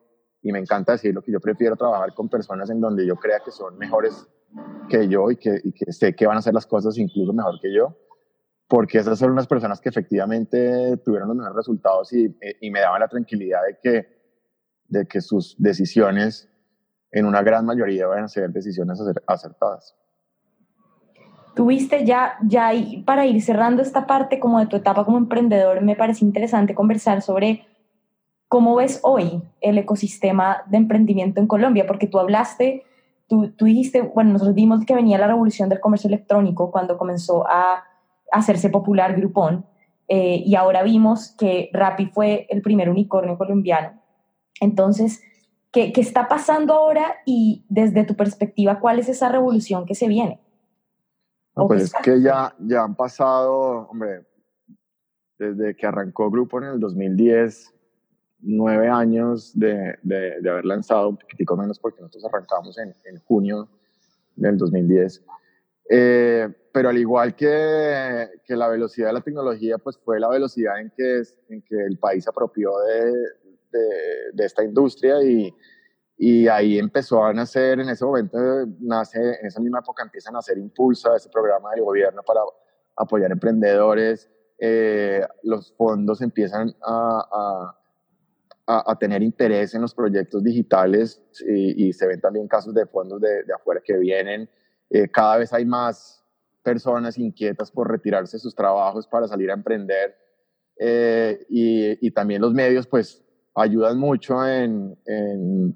[0.42, 3.52] y me encanta decirlo, que yo prefiero trabajar con personas en donde yo crea que
[3.52, 4.28] son mejores
[4.90, 7.74] que yo y que, que sé que van a hacer las cosas incluso mejor que
[7.74, 7.98] yo,
[8.68, 12.80] porque esas son unas personas que efectivamente tuvieron los mejores resultados y, eh, y me
[12.80, 14.08] daban la tranquilidad de que,
[14.88, 16.50] de que sus decisiones
[17.12, 19.96] en una gran mayoría van a ser decisiones acertadas.
[21.56, 22.72] Tuviste ya, ya
[23.06, 27.22] para ir cerrando esta parte como de tu etapa como emprendedor, me parece interesante conversar
[27.22, 27.66] sobre
[28.48, 32.84] cómo ves hoy el ecosistema de emprendimiento en Colombia, porque tú hablaste,
[33.28, 37.48] tú, tú dijiste, bueno, nosotros vimos que venía la revolución del comercio electrónico cuando comenzó
[37.48, 37.84] a
[38.32, 39.66] hacerse popular Groupon,
[40.08, 44.00] eh, y ahora vimos que Rappi fue el primer unicornio colombiano.
[44.62, 45.22] Entonces,
[45.72, 50.08] ¿qué, ¿qué, está pasando ahora y desde tu perspectiva, cuál es esa revolución que se
[50.08, 50.40] viene?
[51.56, 54.26] Pues es que ya, ya han pasado, hombre,
[55.38, 57.74] desde que arrancó Groupon en el 2010,
[58.40, 63.20] nueve años de, de, de, haber lanzado, un poquitico menos porque nosotros arrancamos en, en
[63.22, 63.70] junio
[64.36, 65.24] del 2010.
[65.90, 70.80] Eh, pero al igual que, que, la velocidad de la tecnología, pues fue la velocidad
[70.80, 73.14] en que, en que el país apropió de,
[74.34, 75.54] de, esta industria y,
[76.18, 78.38] y, ahí empezó a nacer, en ese momento
[78.80, 82.42] nace, en esa misma época empieza a nacer Impulsa, ese programa del gobierno para
[82.96, 87.76] apoyar emprendedores, eh, los fondos empiezan a,
[88.68, 92.86] a, a, tener interés en los proyectos digitales y, y, se ven también casos de
[92.86, 94.50] fondos de, de afuera que vienen.
[94.90, 96.24] Eh, cada vez hay más
[96.64, 100.16] personas inquietas por retirarse de sus trabajos para salir a emprender
[100.78, 103.24] eh, y, y, también los medios pues
[103.54, 105.76] ayudan mucho en, en,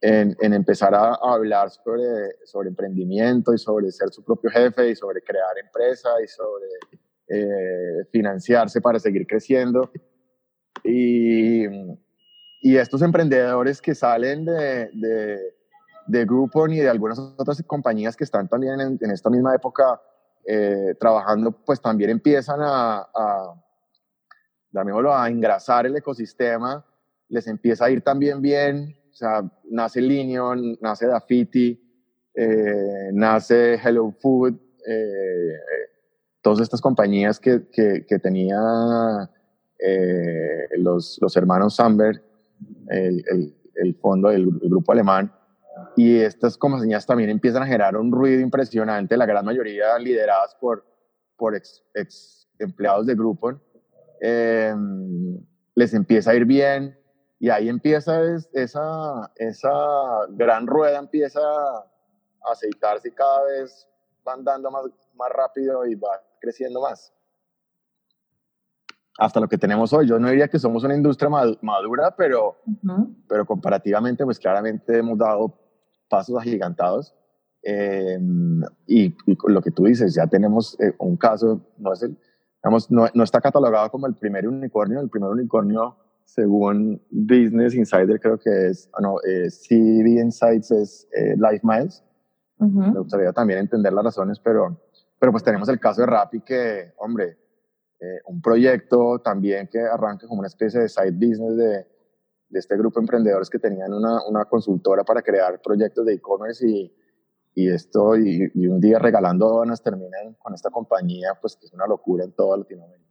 [0.00, 5.22] en, empezar a, hablar sobre, sobre emprendimiento y sobre ser su propio jefe y sobre
[5.22, 6.66] crear empresa y sobre
[7.28, 9.90] eh, financiarse para seguir creciendo.
[10.82, 11.66] Y,
[12.62, 15.38] y estos emprendedores que salen de, de,
[16.06, 20.00] de Groupon y de algunas otras compañías que están también en, en esta misma época
[20.46, 23.54] eh, trabajando, pues también empiezan a, a,
[24.74, 26.84] a engrasar el ecosistema,
[27.28, 31.80] les empieza a ir también bien, o sea, nace Linion, nace Dafiti,
[32.34, 34.54] eh, nace Hello Food,
[34.86, 35.54] eh,
[36.42, 38.58] todas estas compañías que, que, tenía
[40.78, 42.22] los, los hermanos Samberg,
[42.88, 43.24] el,
[43.74, 45.32] el, fondo del grupo alemán,
[45.96, 50.84] y estas compañías también empiezan a generar un ruido impresionante, la gran mayoría lideradas por,
[51.36, 53.60] por ex, empleados de Groupon.
[54.20, 55.38] Em,
[55.74, 56.99] les empieza a ir bien
[57.40, 58.20] y ahí empieza
[58.52, 59.72] esa, esa
[60.28, 63.88] gran rueda, empieza a aceitarse y cada vez
[64.22, 67.14] van dando más, más rápido y va creciendo más.
[69.18, 70.06] Hasta lo que tenemos hoy.
[70.06, 72.56] Yo no diría que somos una industria madura, pero,
[73.26, 75.58] pero comparativamente, pues claramente hemos dado
[76.10, 77.14] pasos agigantados.
[77.62, 78.18] Eh,
[78.86, 82.18] y, lo que tú dices, ya tenemos eh, un caso, no, es el,
[82.62, 85.96] digamos, no, no, está catalogado como el primer unicornio, el primer unicornio
[86.34, 92.04] según Business Insider creo que es, ah, no, eh, CB Insights es eh, Life Miles.
[92.58, 94.78] Me gustaría también entender las razones, pero,
[95.18, 97.38] pero pues tenemos el caso de Rappi que, hombre,
[98.26, 101.86] un proyecto también que arranca como una especie de side business de,
[102.50, 106.68] de este grupo de emprendedores que tenían una, una consultora para crear proyectos de e-commerce
[106.68, 106.92] y,
[107.54, 111.86] y, esto, y, un día regalando donas terminan con esta compañía, pues que es una
[111.86, 113.09] locura en toda Latinoamérica.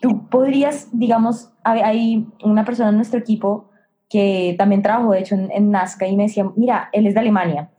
[0.00, 3.70] Tú podrías, digamos, hay una persona en nuestro equipo
[4.08, 7.70] que también trabajó, de hecho, en, Nazca y me decía, mira, él es de Alemania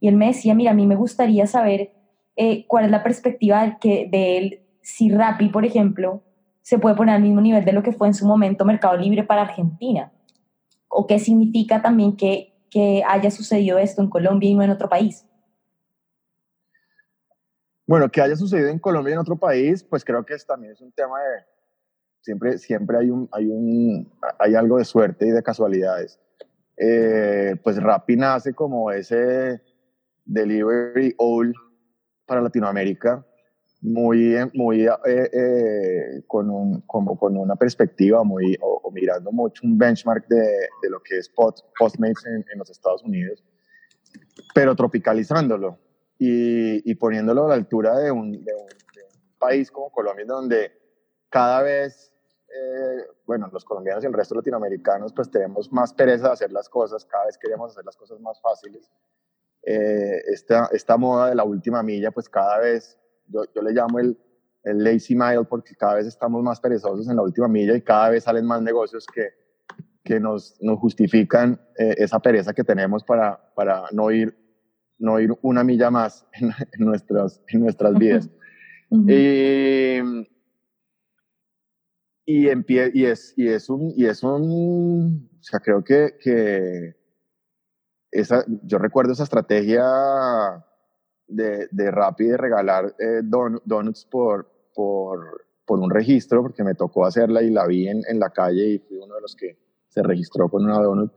[0.00, 1.92] y él me decía, mira, a mí me gustaría saber
[2.36, 6.22] eh, cuál es la perspectiva de él, si Rappi, por ejemplo,
[6.62, 9.24] se puede poner al mismo nivel de lo que fue en su momento Mercado Libre
[9.24, 10.12] para Argentina,
[10.88, 14.88] o qué significa también que, que haya sucedido esto en Colombia y no en otro
[14.88, 15.26] país.
[17.86, 20.74] Bueno, que haya sucedido en Colombia y en otro país, pues creo que es, también
[20.74, 21.57] es un tema de,
[22.20, 26.18] siempre, siempre hay, un, hay, un, hay algo de suerte y de casualidades.
[26.76, 29.60] Eh, pues Rappi nace como ese
[30.24, 31.52] delivery all
[32.26, 33.24] para Latinoamérica,
[33.80, 39.78] muy, muy eh, eh, con, un, como con una perspectiva muy, o, mirando mucho un
[39.78, 43.44] benchmark de, de lo que es Postmates en, en, los Estados Unidos,
[44.54, 45.78] pero tropicalizándolo
[46.18, 50.24] y, y poniéndolo a la altura de un, de un, de un país como Colombia,
[50.26, 50.72] donde
[51.28, 52.12] cada vez,
[52.48, 56.52] eh, bueno, los colombianos y el resto de latinoamericanos, pues tenemos más pereza de hacer
[56.52, 58.90] las cosas, cada vez queremos hacer las cosas más fáciles.
[59.62, 63.98] Eh, esta, esta moda de la última milla, pues cada vez, yo, yo le llamo
[63.98, 64.18] el,
[64.64, 68.10] el lazy mile, porque cada vez estamos más perezosos en la última milla y cada
[68.10, 69.30] vez salen más negocios que,
[70.04, 74.34] que nos, nos justifican eh, esa pereza que tenemos para, para no, ir,
[74.98, 78.30] no ir una milla más en, en nuestras, en nuestras vidas.
[78.90, 79.04] Ujú.
[79.06, 80.00] Y,
[82.28, 86.94] y, empie- y, es, y, es un, y es un, o sea, creo que, que
[88.10, 89.82] esa, yo recuerdo esa estrategia
[91.26, 96.74] de, de Rappi de regalar eh, don- donuts por, por, por un registro, porque me
[96.74, 99.58] tocó hacerla y la vi en, en la calle y fui uno de los que
[99.88, 101.10] se registró con una donut.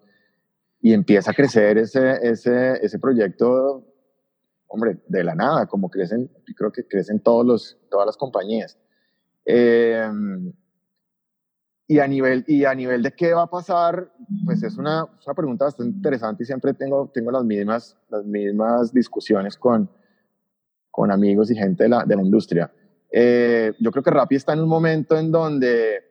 [0.79, 3.85] Y empieza a crecer ese, ese, ese proyecto,
[4.67, 8.79] hombre, de la nada, como crecen, creo que crecen todos los, todas las compañías.
[9.45, 10.09] Eh,
[11.91, 14.13] y a nivel y a nivel de qué va a pasar
[14.45, 18.23] pues es una, es una pregunta bastante interesante y siempre tengo tengo las mismas las
[18.23, 19.91] mismas discusiones con
[20.89, 22.71] con amigos y gente de la, de la industria.
[23.11, 26.01] Eh, yo creo que Rappi está en un momento en donde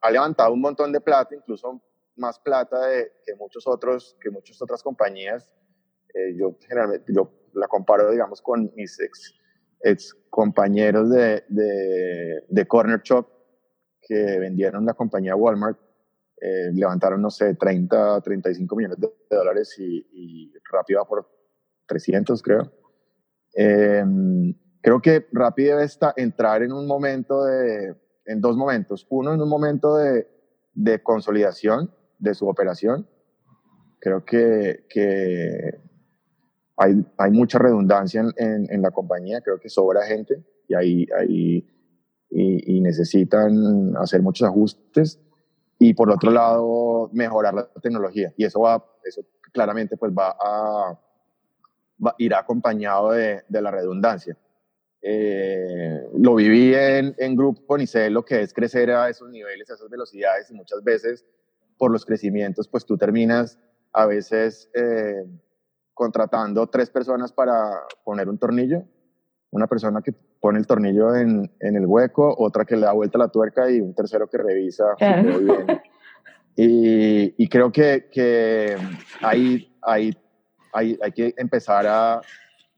[0.00, 1.82] ha levantado un montón de plata incluso
[2.14, 5.50] más plata de, que muchos otros que muchas otras compañías.
[6.14, 9.34] Eh, yo generalmente yo la comparo digamos con mis ex,
[9.80, 13.33] ex compañeros de, de, de Corner Shop
[14.06, 15.78] que vendieron la compañía Walmart,
[16.40, 21.28] eh, levantaron, no sé, 30, 35 millones de, de dólares y, y Rappi va por
[21.86, 22.72] 300, creo.
[23.56, 24.04] Eh,
[24.82, 29.06] creo que Rappi debe estar, entrar en un momento de, en dos momentos.
[29.10, 30.28] Uno, en un momento de,
[30.74, 33.08] de consolidación de su operación.
[34.00, 35.80] Creo que, que
[36.76, 41.06] hay, hay mucha redundancia en, en, en la compañía, creo que sobra gente y hay,
[41.16, 41.73] hay
[42.34, 45.20] y, y, necesitan hacer muchos ajustes
[45.78, 48.34] y por otro lado mejorar la tecnología.
[48.36, 50.98] Y eso va eso claramente pues va a
[52.04, 54.36] va, irá acompañado de, de la redundancia.
[55.00, 59.70] Eh, lo viví en, en grupo y sé lo que es crecer a esos niveles
[59.70, 61.26] a esas velocidades y muchas veces
[61.76, 63.58] por los crecimientos pues tú terminas
[63.92, 65.26] a veces eh,
[65.92, 68.82] contratando tres personas para poner un tornillo
[69.50, 70.14] una persona que
[70.44, 73.80] pone el tornillo en, en, el hueco, otra que le da vuelta la tuerca y
[73.80, 75.38] un tercero que revisa claro.
[75.38, 75.66] si bien.
[76.54, 78.76] Y, y, creo que, que
[79.22, 79.70] hay,
[81.14, 82.20] que empezar a, a,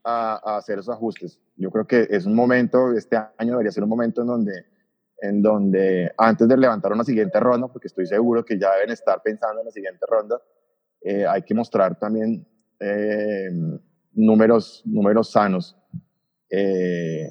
[0.05, 1.41] a, hacer esos ajustes.
[1.57, 4.65] Yo creo que es un momento, este año debería ser un momento en donde,
[5.21, 9.21] en donde antes de levantar una siguiente ronda, porque estoy seguro que ya deben estar
[9.21, 10.41] pensando en la siguiente ronda,
[11.01, 12.47] eh, hay que mostrar también
[12.79, 13.49] eh,
[14.13, 15.75] números, números sanos
[16.49, 17.29] eh,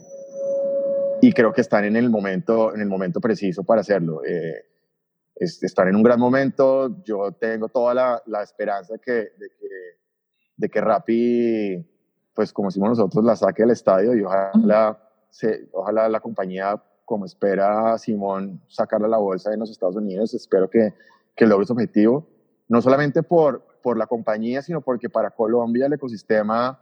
[1.26, 4.24] y creo que están en el momento, en el momento preciso para hacerlo.
[4.24, 4.64] Eh,
[5.34, 7.02] es, están en un gran momento.
[7.02, 9.68] Yo tengo toda la, la esperanza que, de, que,
[10.56, 11.84] de que Rappi,
[12.32, 14.96] pues como decimos nosotros, la saque del estadio y ojalá,
[15.28, 20.32] se, ojalá la compañía, como espera Simón, sacarla a la bolsa en los Estados Unidos.
[20.32, 20.94] Espero que,
[21.34, 22.28] que logre su objetivo,
[22.68, 26.80] no solamente por, por la compañía, sino porque para Colombia el ecosistema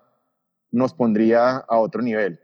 [0.70, 2.40] nos pondría a otro nivel,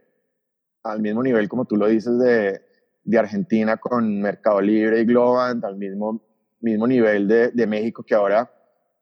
[0.83, 2.61] al mismo nivel como tú lo dices de,
[3.03, 6.23] de Argentina con Mercado Libre y Globant, al mismo,
[6.59, 8.51] mismo nivel de, de México que ahora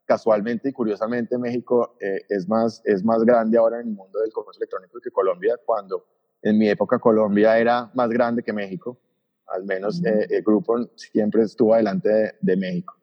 [0.04, 4.32] casualmente y curiosamente México eh, es, más, es más grande ahora en el mundo del
[4.32, 6.04] comercio electrónico que Colombia, cuando
[6.42, 8.98] en mi época Colombia era más grande que México,
[9.46, 12.94] al menos eh, el grupo siempre estuvo adelante de, de México.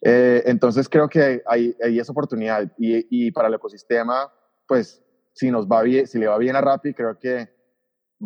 [0.00, 4.32] Eh, entonces creo que hay, hay esa oportunidad y, y para el ecosistema,
[4.66, 7.48] pues si nos va bien, si le va bien a Rappi, creo que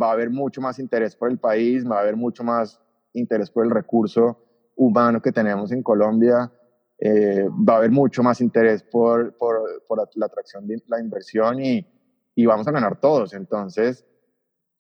[0.01, 2.81] va a haber mucho más interés por el país, va a haber mucho más
[3.13, 4.43] interés por el recurso
[4.77, 6.53] humano que tenemos en Colombia,
[6.99, 11.61] eh, va a haber mucho más interés por, por, por la atracción de la inversión
[11.61, 11.87] y,
[12.35, 13.35] y, vamos a ganar todos.
[13.35, 14.07] Entonces,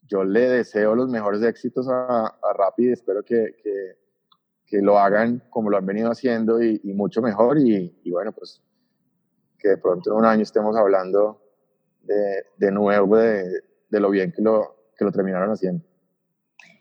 [0.02, 3.96] yo le deseo los mejores éxitos a, a Rappi espero que, que,
[4.64, 7.58] que, lo hagan como lo han venido haciendo y, y mucho mejor.
[7.58, 8.62] Y, y, bueno, pues
[9.58, 11.42] que de pronto en un año estemos hablando
[12.02, 13.44] de, de nuevo de,
[13.88, 15.84] de, lo bien que lo, que lo terminaron haciendo.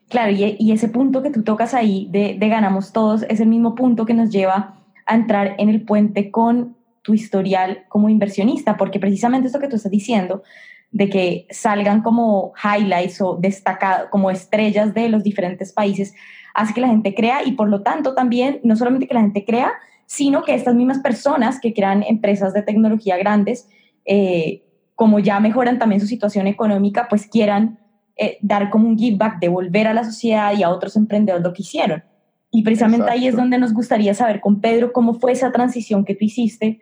[0.10, 3.74] Claro, y, ese punto que tú tocas ahí de, de ganamos todos es el mismo
[3.74, 9.00] punto que nos lleva a entrar en el puente con tu historial como inversionista, porque
[9.00, 10.44] precisamente esto que tú estás diciendo,
[10.92, 16.14] de que salgan como highlights o destacados, como estrellas de los diferentes países,
[16.54, 19.44] hace que la gente crea y por lo tanto también, no solamente que la gente
[19.44, 19.74] crea,
[20.06, 23.68] sino que estas mismas personas que crean empresas de tecnología grandes,
[24.06, 24.64] eh,
[24.96, 27.80] como ya mejoran también su situación económica, pues quieran
[28.18, 31.54] eh, dar como un give back, devolver a la sociedad y a otros emprendedores lo
[31.54, 32.04] que hicieron.
[32.52, 33.20] Y precisamente Exacto.
[33.20, 36.82] ahí es donde nos gustaría saber con Pedro cómo fue esa transición que tú hiciste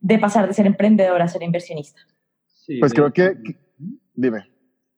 [0.00, 2.00] de pasar de ser emprendedor a ser inversionista.
[2.46, 3.34] Sí, pues creo que,
[4.14, 4.44] dime.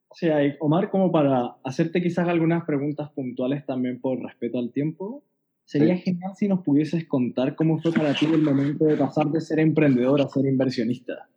[0.08, 5.24] O sea, Omar, como para hacerte quizás algunas preguntas puntuales también por respeto al tiempo,
[5.64, 6.02] sería sí.
[6.02, 9.58] genial si nos pudieses contar cómo fue para ti el momento de pasar de ser
[9.58, 11.28] emprendedor a ser inversionista.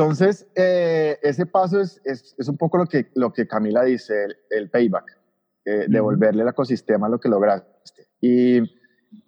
[0.00, 4.24] Entonces, eh, ese paso es, es, es, un poco lo que, lo que Camila dice,
[4.24, 5.04] el, el payback,
[5.66, 8.08] eh, devolverle al ecosistema lo que lograste.
[8.18, 8.60] Y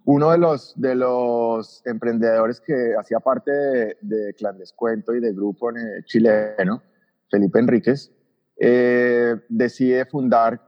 [0.07, 5.35] uno de los, de los emprendedores que hacía parte de, de Clan Descuento y de
[5.35, 6.83] grupo eh, chileno,
[7.31, 8.11] Felipe Enríquez,
[8.59, 10.59] eh, decide fundar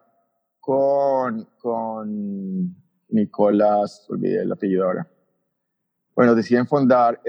[0.60, 2.76] con, con
[3.08, 5.08] Nicolás, olvidé el apellido ahora.
[6.14, 7.22] Bueno, deciden fundar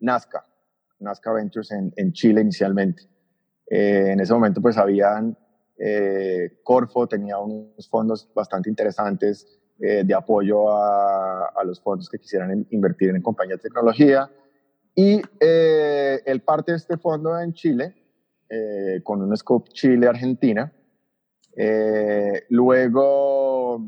[0.00, 0.45] Nazca,
[0.98, 3.02] Nazca Ventures en, en Chile inicialmente.
[3.68, 5.36] Eh, en ese momento pues habían,
[5.78, 12.18] eh, Corfo tenía unos fondos bastante interesantes eh, de apoyo a, a, los fondos que
[12.18, 14.30] quisieran invertir en compañías de tecnología.
[14.94, 17.94] Y eh, él parte de este fondo en Chile,
[18.48, 20.72] eh, con un scope Chile-Argentina.
[22.48, 23.82] luego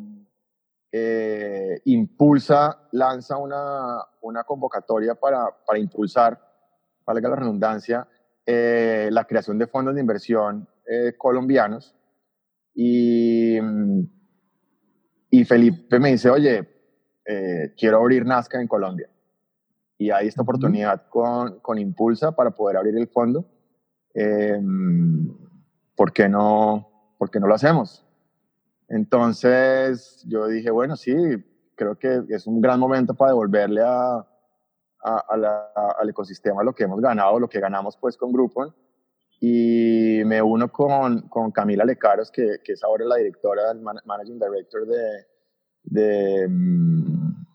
[1.85, 6.39] impulsa, lanza una, una convocatoria para, para impulsar
[7.09, 8.07] valga la redundancia,
[8.45, 11.97] eh, la creación de fondos de inversión eh, colombianos.
[12.75, 13.59] Y,
[15.31, 16.69] y, Felipe me dice, oye,
[17.25, 19.09] eh, quiero abrir Nazca en Colombia.
[19.97, 23.47] Y hay esta oportunidad con, con Impulsa para poder abrir el fondo.
[24.13, 25.35] Em,
[25.97, 28.05] ¿por, qué no, ¿Por qué no lo hacemos?
[28.89, 31.15] Entonces yo dije, bueno, sí,
[31.75, 34.28] creo que es un gran momento para devolverle a,
[35.03, 38.75] a, a la, al ecosistema lo que hemos ganado, lo que ganamos pues con Groupon.
[39.41, 44.41] Y me uno con, con Camila Lecaros, que, que, es ahora la directora, el managing
[44.41, 45.27] director de,
[45.85, 47.47] de, mm,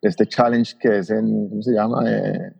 [0.00, 2.02] este challenge que es en, ¿cómo se llama?
[2.10, 2.52] Eh,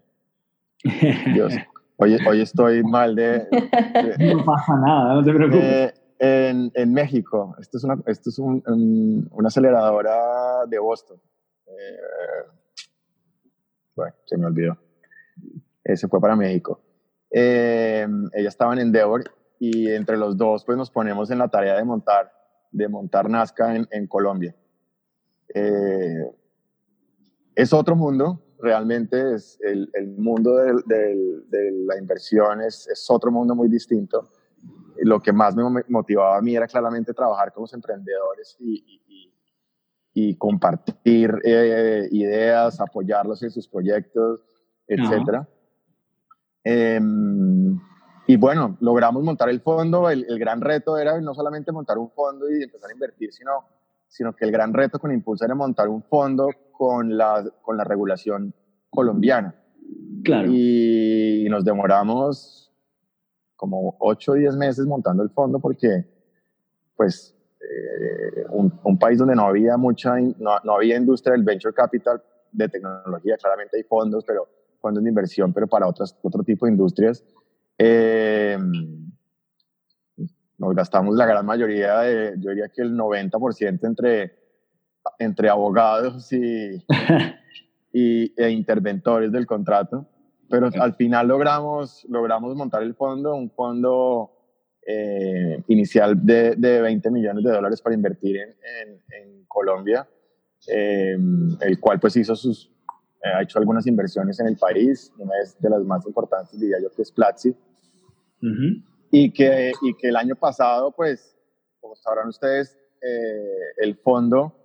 [1.33, 1.55] Dios,
[1.97, 5.65] hoy, hoy estoy mal de, de, No pasa nada, no te preocupes.
[5.65, 11.19] Eh, en, en, México, esto es una, esto es un, un, una aceleradora de Boston.
[11.67, 12.60] Eh,
[14.25, 14.77] se me olvidó.
[15.85, 16.81] Ese fue para México.
[17.31, 19.25] Eh, ella estaba en Endeavor
[19.59, 22.33] y entre los dos pues nos ponemos en la tarea de montar,
[22.73, 24.55] de montar Nazca en, Colombia.
[25.55, 26.33] Eh,
[27.55, 33.69] es otro mundo, realmente es el, mundo de, la inversión es, es, otro mundo muy
[33.69, 34.31] distinto.
[35.03, 39.01] Lo que más me motivaba a mí era claramente trabajar con los emprendedores y,
[40.13, 44.41] y compartir eh, ideas, apoyarlos en sus proyectos,
[44.87, 45.47] etc.
[46.65, 47.01] Eh,
[48.27, 50.11] y bueno, logramos montar el fondo.
[50.11, 53.65] El, el, gran reto era no solamente montar un fondo y empezar a invertir, sino,
[54.09, 57.85] sino que el gran reto con Impulso era montar un fondo con la, con la
[57.85, 58.55] regulación
[58.89, 59.55] colombiana.
[60.23, 60.49] Claro.
[60.51, 62.73] Y, y nos demoramos
[63.57, 66.07] como 8 o 10 meses montando el fondo porque,
[66.97, 67.37] pues,
[67.71, 72.21] eh, un, un, país donde no había mucha, no, no, había industria del venture capital
[72.51, 74.49] de tecnología, claramente hay fondos, pero
[74.81, 77.25] fondos de inversión, pero para otras, otro tipo de industrias.
[77.79, 78.59] Eh,
[80.59, 84.37] nos gastamos la gran mayoría, de, yo diría que el 90% entre,
[85.19, 86.85] entre abogados y,
[87.93, 90.07] y, e interventores del contrato,
[90.49, 94.40] pero al final logramos, logramos montar el fondo, un fondo
[94.91, 100.09] eh, inicial de, de, 20 millones de dólares para invertir en, en, en Colombia,
[100.67, 101.17] eh,
[101.61, 102.73] el cual pues hizo sus,
[103.23, 106.91] eh, ha hecho algunas inversiones en el país, una de las más importantes diría yo
[106.91, 107.55] que es Platzi, uh
[108.47, 108.85] -huh.
[109.11, 111.37] y, que, y que el año pasado pues,
[111.81, 114.57] como sabrán ustedes, eh, el fondo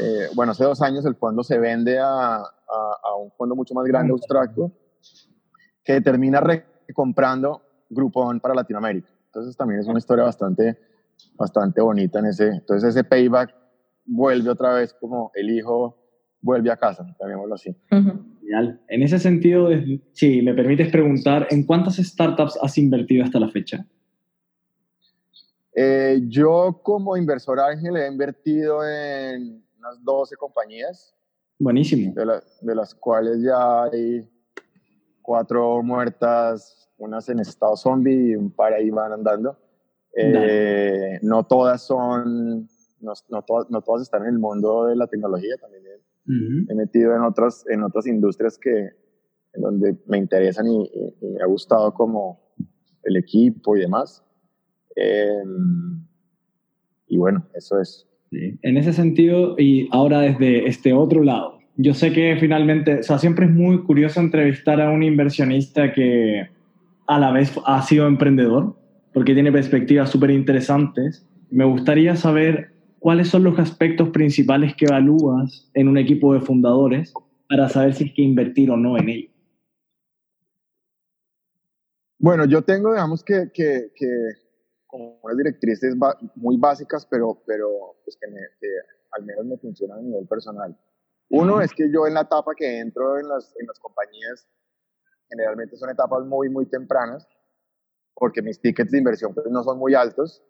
[0.00, 3.84] eh, bueno, hace dos años el fondo se vende a, a, un fondo mucho más
[3.86, 4.72] grande, austracto,
[5.84, 9.08] que termina recomprando Groupon para Latinoamérica.
[9.32, 10.76] Entonces también es una historia bastante,
[11.36, 12.48] bastante bonita en ese.
[12.48, 13.54] Entonces ese payback
[14.04, 15.96] vuelve otra vez como el hijo
[16.42, 17.74] vuelve a casa, llamémoslo así.
[17.88, 18.82] Genial.
[18.88, 19.70] En ese sentido,
[20.12, 23.86] si me permites preguntar, ¿en cuántas startups has invertido hasta la fecha?
[25.74, 31.14] Eh, yo como inversor ángel he invertido en unas 12 compañías.
[31.58, 32.12] Buenísimo.
[32.14, 32.26] De,
[32.60, 34.28] de las cuales ya hay
[35.22, 39.56] cuatro muertas, unas en estado zombie y un par ahí van andando.
[40.14, 42.68] Eh, no todas son,
[43.00, 45.84] no, no, todas, no todas están en el mundo de la tecnología, también
[46.68, 48.90] he metido en otras, en otras industrias que,
[49.54, 52.54] en donde me interesan y, me ha gustado como
[53.04, 54.22] el equipo y demás.
[54.94, 56.06] Em,
[57.06, 58.08] y bueno, eso es.
[58.30, 63.18] En ese sentido, y ahora desde este otro lado, yo sé que finalmente, o sea,
[63.18, 66.48] siempre es muy curioso entrevistar a un inversionista que
[67.06, 68.76] a la vez ha sido emprendedor,
[69.12, 71.26] porque tiene perspectivas súper interesantes.
[71.50, 77.12] Me gustaría saber ¿cuáles son los aspectos principales que evalúas en un equipo de fundadores
[77.48, 79.28] para saber si hay que invertir o no en ello?
[82.18, 84.06] Bueno, yo tengo, digamos que, que, que
[84.86, 85.96] como unas directrices
[86.36, 87.68] muy básicas, pero, pero
[88.04, 88.28] pues que,
[89.18, 90.78] al menos me funcionan a nivel personal.
[91.32, 94.46] Uno es que yo en la etapa que entro en las, en las compañías,
[95.28, 97.26] generalmente son etapas muy, muy tempranas,
[98.14, 100.44] porque mis tickets de inversión pues, no son muy altos.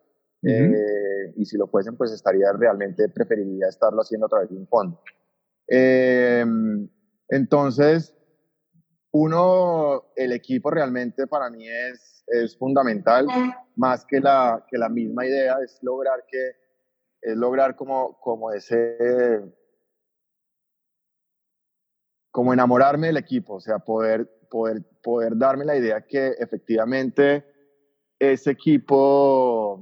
[0.45, 4.67] Eh, y si lo fuesen, pues estaría realmente, preferiría estarlo haciendo a través de un
[4.67, 5.01] fondo.
[5.69, 6.45] Eh,
[7.29, 8.13] entonces,
[9.11, 13.27] uno, el equipo realmente para mí es, es fundamental,
[13.77, 16.51] más que la, que la misma idea, es lograr que,
[17.21, 19.39] es lograr como, como ese,
[22.33, 27.45] como enamorarme del equipo, o sea, poder, poder, poder darme la idea que efectivamente
[28.17, 29.79] ese equipo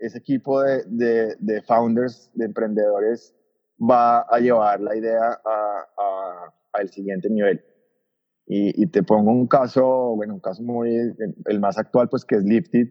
[0.00, 3.34] ese equipo de, de, de, founders, de emprendedores,
[3.78, 5.40] va a llevar la idea
[6.72, 7.64] al siguiente nivel.
[8.46, 11.14] Y, te pongo un caso, bueno, un caso muy,
[11.46, 12.88] el más actual, pues que es Lifted.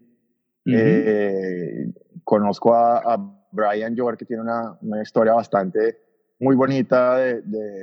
[0.65, 1.91] Eh,
[2.23, 5.97] conozco a, Brian York, que tiene una, una historia bastante
[6.39, 7.41] muy bonita de,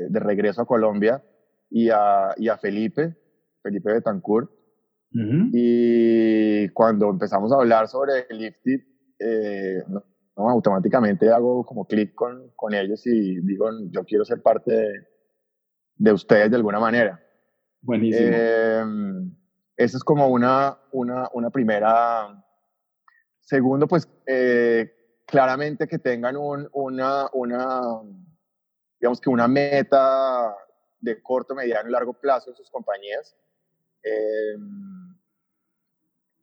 [0.09, 1.23] de, regreso a Colombia,
[1.71, 3.15] y a, y a Felipe,
[3.63, 4.51] Felipe Betancourt.
[5.53, 8.81] Y cuando empezamos a hablar sobre Lifted,
[9.19, 10.05] eh, no,
[10.37, 14.89] automáticamente hago como clic con, con, ellos y digo, yo quiero ser parte de,
[15.97, 17.19] de ustedes de alguna manera.
[17.81, 18.29] Buenísimo.
[18.31, 18.85] Eh,
[19.77, 22.45] eso es como una, una, una primera...
[23.41, 24.93] Segundo, pues eh,
[25.27, 27.81] claramente que tengan un, una, una,
[29.01, 30.55] digamos que una meta
[31.01, 33.37] de corto, mediano y largo plazo en sus compañías.
[34.03, 34.57] Eh,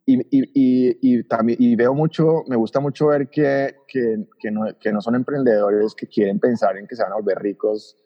[0.06, 4.66] y, y, y, también, y veo mucho, me gusta mucho ver que, que, que, no,
[4.78, 7.98] que, no, son emprendedores que quieren pensar en que se van a volver ricos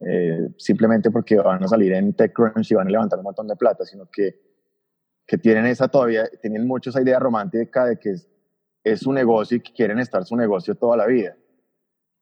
[0.00, 3.56] eh, simplemente porque van a salir en TechCrunch y van a levantar un montón de
[3.56, 4.40] plata, sino que,
[5.26, 8.28] que tienen esa todavía, tienen mucho esa idea romántica de que es,
[8.82, 11.36] es su negocio y que quieren estar su negocio toda la vida.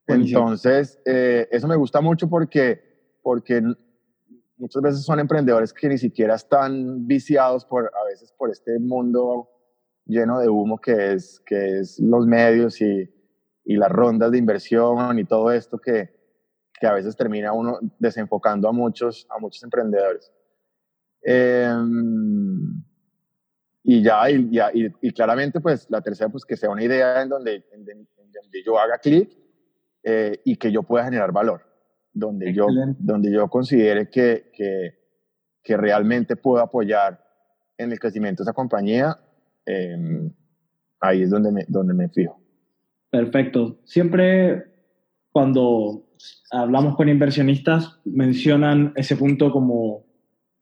[0.07, 2.81] Entonces, eh, eso me gusta mucho porque,
[3.21, 3.61] porque
[4.57, 9.49] muchas veces son emprendedores que ni siquiera están viciados por, a veces por este mundo
[10.05, 13.09] lleno de humo que es, que es los medios y,
[13.65, 16.09] y las rondas de inversión y todo esto que,
[16.79, 20.31] que, a veces termina uno desenfocando a muchos, a muchos emprendedores.
[21.21, 22.81] Em,
[23.83, 27.29] y ya, y, ya y, claramente, pues la tercera, pues que sea una idea en
[27.29, 29.46] donde, en, donde yo haga clic
[30.09, 31.63] eh, y que yo pueda generar valor
[32.13, 34.93] donde, yo, donde yo considere que, que,
[35.61, 37.19] que, realmente puedo apoyar
[37.77, 39.19] en el crecimiento de esa compañía,
[39.65, 40.31] em,
[41.01, 42.39] ahí es donde me, donde me fijo.
[43.09, 43.81] Perfecto.
[43.83, 44.63] Siempre
[45.33, 46.05] cuando
[46.51, 50.05] hablamos con inversionistas mencionan ese punto como, o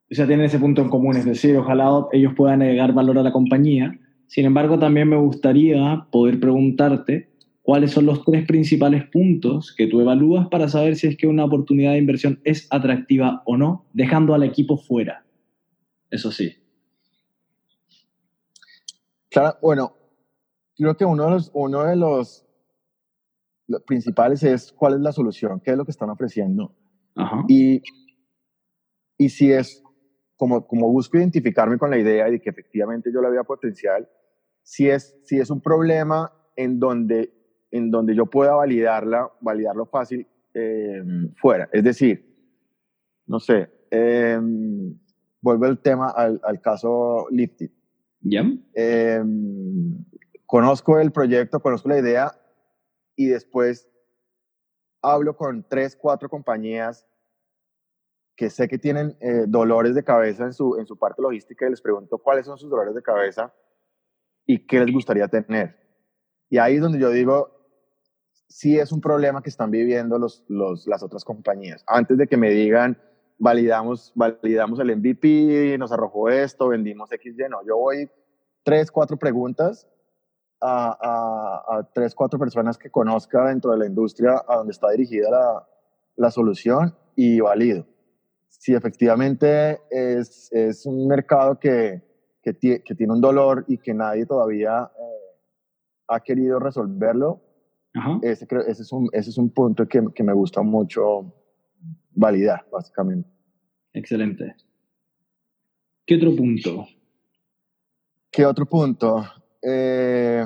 [0.09, 3.31] sea, tienen ese punto en común, es decir, ojalá ellos puedan agregar valor a la
[3.31, 3.95] compañía.
[4.25, 7.34] Sin embargo, también me gustaría poder preguntarte
[7.65, 11.45] cuáles son los tres principales puntos que tú evalúas para saber si es que una
[11.45, 15.25] oportunidad de inversión es atractiva o no, dejando al equipo fuera.
[16.11, 16.55] Eso sí.
[19.31, 19.95] Claro, bueno,
[20.77, 22.45] creo que uno de los, uno de los,
[23.87, 26.75] principales es cuál es la solución, qué es lo que están ofreciendo.
[27.47, 27.81] Y,
[29.17, 29.81] y si es,
[30.35, 34.07] como, como busco identificarme con la idea de que efectivamente yo le había potencial,
[34.61, 37.34] si es, si es un problema en donde
[37.75, 41.03] en donde yo pueda validarla, validarlo fácil eh,
[41.35, 41.67] fuera.
[41.73, 42.25] Es decir,
[43.27, 44.39] no sé, eh,
[45.41, 47.69] vuelvo el tema al, al caso Lifted.
[48.21, 48.43] ¿Ya?
[48.73, 49.21] Eh,
[50.45, 52.31] conozco el proyecto, conozco la idea
[53.17, 53.89] y después
[55.01, 57.05] hablo con tres, cuatro compañías
[58.37, 61.71] que sé que tienen eh, dolores de cabeza en su, en su parte logística y
[61.71, 63.53] les pregunto cuáles son sus dolores de cabeza
[64.45, 65.75] y qué les gustaría tener.
[66.49, 67.54] Y ahí es donde yo digo,
[68.55, 71.83] sí es un problema que están viviendo los, los, las otras compañías.
[71.87, 72.97] Antes de que me digan,
[73.37, 78.09] validamos, validamos el MVP, nos arrojó esto, vendimos XY, no, yo voy
[78.63, 79.89] tres, cuatro preguntas
[80.61, 85.67] a, tres, cuatro personas que conozca dentro de la industria a donde está dirigida la,
[86.15, 87.85] la solución y valido.
[88.47, 92.01] Si efectivamente es, es un mercado que,
[92.41, 95.35] que, que, tiene un dolor y que nadie todavía eh,
[96.07, 97.41] ha querido resolverlo,
[98.21, 101.33] ese, ese, es un, ese es un punto que, que me gusta mucho
[102.11, 103.29] validar, básicamente.
[103.93, 104.55] Excelente.
[106.05, 106.87] ¿Qué otro punto?
[108.29, 109.25] ¿Qué otro punto?
[109.61, 110.45] Eh,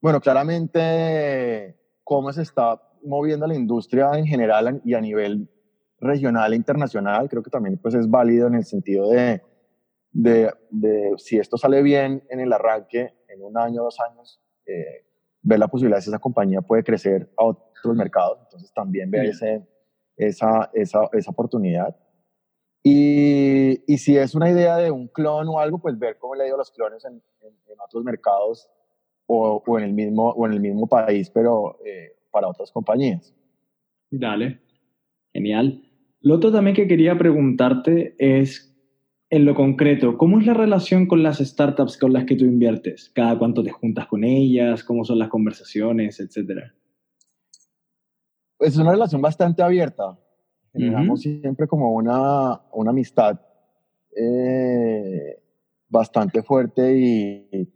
[0.00, 5.48] bueno, claramente cómo se está moviendo la industria en general y a nivel
[5.98, 9.42] regional e internacional, creo que también pues, es válido en el sentido de,
[10.10, 15.06] de, de si esto sale bien en el arranque, en un año, dos años, eh,
[15.42, 18.38] ver la posibilidad de que esa compañía puede crecer a otros mercados.
[18.44, 19.66] Entonces también ver ese,
[20.16, 21.96] esa, esa, esa oportunidad.
[22.84, 26.44] Y, y, si es una idea de un clon o algo, pues ver cómo le
[26.44, 28.68] ha ido los clones en, en, en otros mercados
[29.26, 33.32] o, o, en el mismo, o en el mismo país, pero eh, para otras compañías.
[34.10, 34.60] Dale,
[35.32, 35.80] genial.
[36.20, 38.71] Lo otro también que quería preguntarte es,
[39.32, 43.10] en lo concreto, ¿cómo es la relación con las startups con las que tú inviertes?
[43.14, 44.84] ¿Cada cuánto te juntas con ellas?
[44.84, 46.74] ¿Cómo son las conversaciones, etcétera?
[48.58, 50.18] Es una relación bastante abierta.
[50.74, 51.40] Generamos uh -huh.
[51.40, 53.40] siempre como una, una amistad
[54.14, 55.42] eh,
[55.88, 57.72] bastante fuerte y,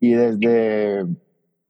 [0.00, 1.06] y desde,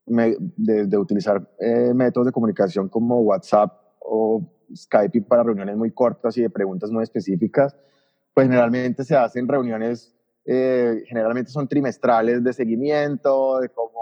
[0.06, 4.42] me, desde utilizar eh, métodos de comunicación como WhatsApp o
[4.74, 7.76] Skype para reuniones muy cortas y de preguntas muy específicas,
[8.38, 10.14] pues generalmente se hacen reuniones,
[10.46, 13.98] eh, generalmente son trimestrales de seguimiento, de cómo,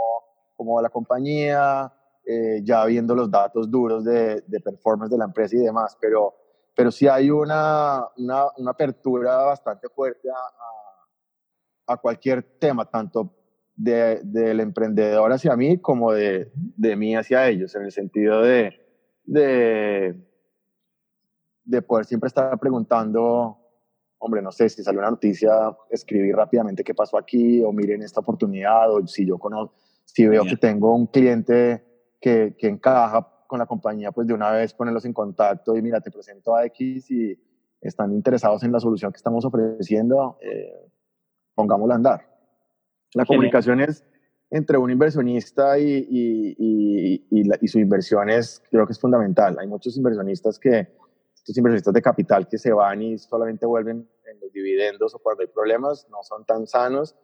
[0.55, 1.91] cómo va la compañía,
[2.23, 6.35] eh, ya viendo los datos duros de, de, performance de la empresa y demás, pero,
[6.75, 13.35] pero sí hay una, una, una apertura bastante fuerte a, a, cualquier tema, tanto
[13.75, 18.75] de, del emprendedor hacia mí como de, de mí hacia ellos, en el sentido de,
[19.25, 20.15] de,
[21.65, 23.63] de poder siempre estar preguntando,
[24.19, 28.21] hombre, no sé, si sale una noticia, escribir rápidamente qué pasó aquí, o miren esta
[28.21, 31.85] oportunidad, o si yo conozco, si veo que tengo un cliente
[32.21, 36.01] que, que, encaja con la compañía, pues de una vez ponerlos en contacto y mira,
[36.01, 37.39] te presento a X y
[37.81, 40.91] están interesados en la solución que estamos ofreciendo, eh,
[41.55, 42.21] pongámosla a andar.
[43.13, 43.27] La Genial.
[43.27, 44.05] comunicación es
[44.51, 49.01] entre un inversionista y, y, y, y, la, y su inversión es, creo que es
[49.01, 49.57] fundamental.
[49.59, 50.89] Hay muchos inversionistas que,
[51.47, 55.43] estos inversionistas de capital que se van y solamente vuelven en los dividendos o cuando
[55.43, 57.15] hay problemas, no son tan sanos.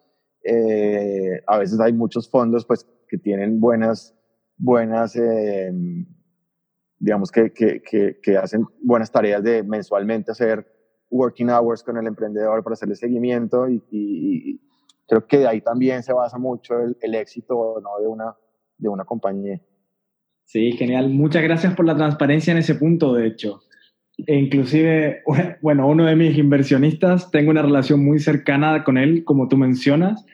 [0.45, 4.16] Eh, a veces hay muchos fondos pues, que tienen buenas,
[4.57, 5.73] buenas eh,
[7.01, 10.68] digamos que, que, que, que, hacen buenas tareas de mensualmente hacer
[11.11, 14.61] working hours con el emprendedor para hacerle seguimiento y, y
[15.09, 18.01] creo que de ahí también se basa mucho el, el éxito ¿no?
[18.01, 18.37] de, una,
[18.79, 19.61] de una compañía.
[20.45, 21.09] Sí, genial.
[21.09, 23.62] Muchas gracias por la transparencia en ese punto, de hecho.
[24.18, 25.22] E inclusive,
[25.62, 30.24] bueno, uno de mis inversionistas, tengo una relación muy cercana con él, como tú mencionas.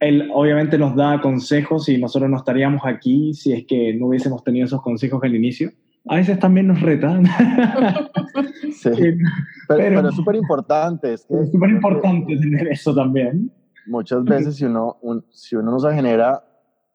[0.00, 4.42] Él obviamente nos da consejos y nosotros no estaríamos aquí si es que no hubiésemos
[4.42, 5.70] tenido esos consejos al inicio.
[6.06, 7.24] A veces también nos retan.
[8.72, 9.16] sí, pero,
[9.68, 11.14] pero, pero es súper importante.
[11.14, 13.50] Es es súper importante tener eso también.
[13.86, 16.42] Muchas veces si uno, un, si uno no se genera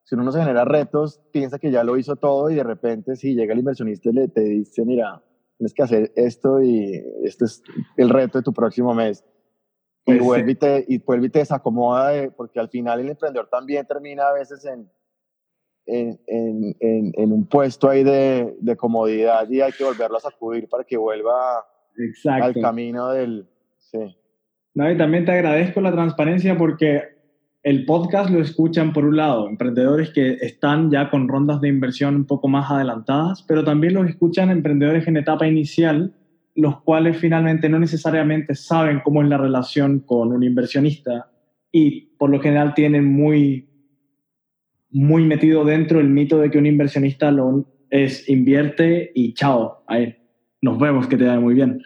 [0.10, 3.16] si uno no se genera retos, piensa que ya lo hizo todo y de repente
[3.16, 5.22] si llega el inversionista y le te dice, mira,
[5.60, 7.62] tienes que hacer esto y este es
[7.98, 9.26] el reto de tu próximo mes.
[10.06, 13.10] Y, pues vuelve, y, te, y vuelve y te desacomoda, de, porque al final el
[13.10, 14.90] emprendedor también termina a veces en,
[15.86, 20.22] en, en, en, en un puesto ahí de, de, comodidad y hay que volverlo a
[20.22, 22.46] sacudir para que vuelva Exacto.
[22.46, 23.50] al camino del...
[23.80, 24.16] Sí.
[24.74, 27.19] No, y también te agradezco la transparencia porque
[27.64, 32.16] el podcast lo escuchan por un lado emprendedores que están ya con rondas de inversión
[32.16, 36.16] un poco más adelantadas, pero también los escuchan emprendedores en etapa inicial,
[36.56, 41.32] los cuales finalmente no necesariamente saben cómo es la relación con un inversionista
[41.72, 43.68] y por lo general tienen muy
[44.92, 50.16] muy metido dentro el mito de que un inversionista lo es invierte y chao, ahí,
[50.62, 51.82] nos vemos, que te da muy bien.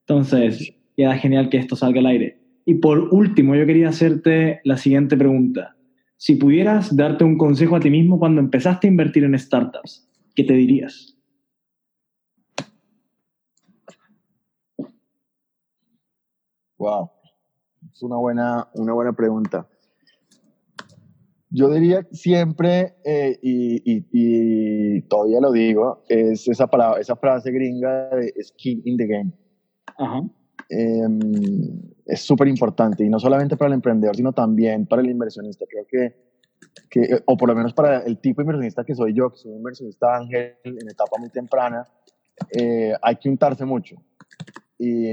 [0.00, 2.35] Entonces, queda genial que esto salga al aire.
[2.68, 5.76] Y por último, yo quería hacerte la siguiente pregunta.
[6.16, 10.42] Si pudieras darte un consejo a ti mismo cuando empezaste a invertir en startups, ¿qué
[10.42, 11.16] te dirías?
[16.78, 17.10] Wow,
[17.92, 19.68] es una buena, una buena pregunta.
[21.50, 28.34] Yo diría siempre, eh, y, todavía lo digo, es esa, palabra, esa frase gringa de
[28.42, 29.32] skin in the game.
[30.68, 31.75] Em,
[32.16, 35.64] es súper importante, y no solamente para el emprendedor, sino también para el inversionista.
[35.68, 36.16] Creo que,
[36.90, 39.52] que, o por lo menos para el tipo de inversionista que soy yo, que soy
[39.52, 41.84] un inversionista ángel en etapa muy temprana,
[42.50, 43.96] eh, hay que untarse mucho.
[44.78, 45.12] Y,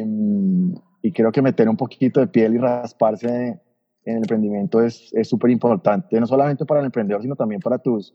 [1.02, 3.60] y creo que meter un poquito de piel y rasparse
[4.06, 8.14] en el emprendimiento es súper importante, no solamente para el emprendedor, sino también para, tus,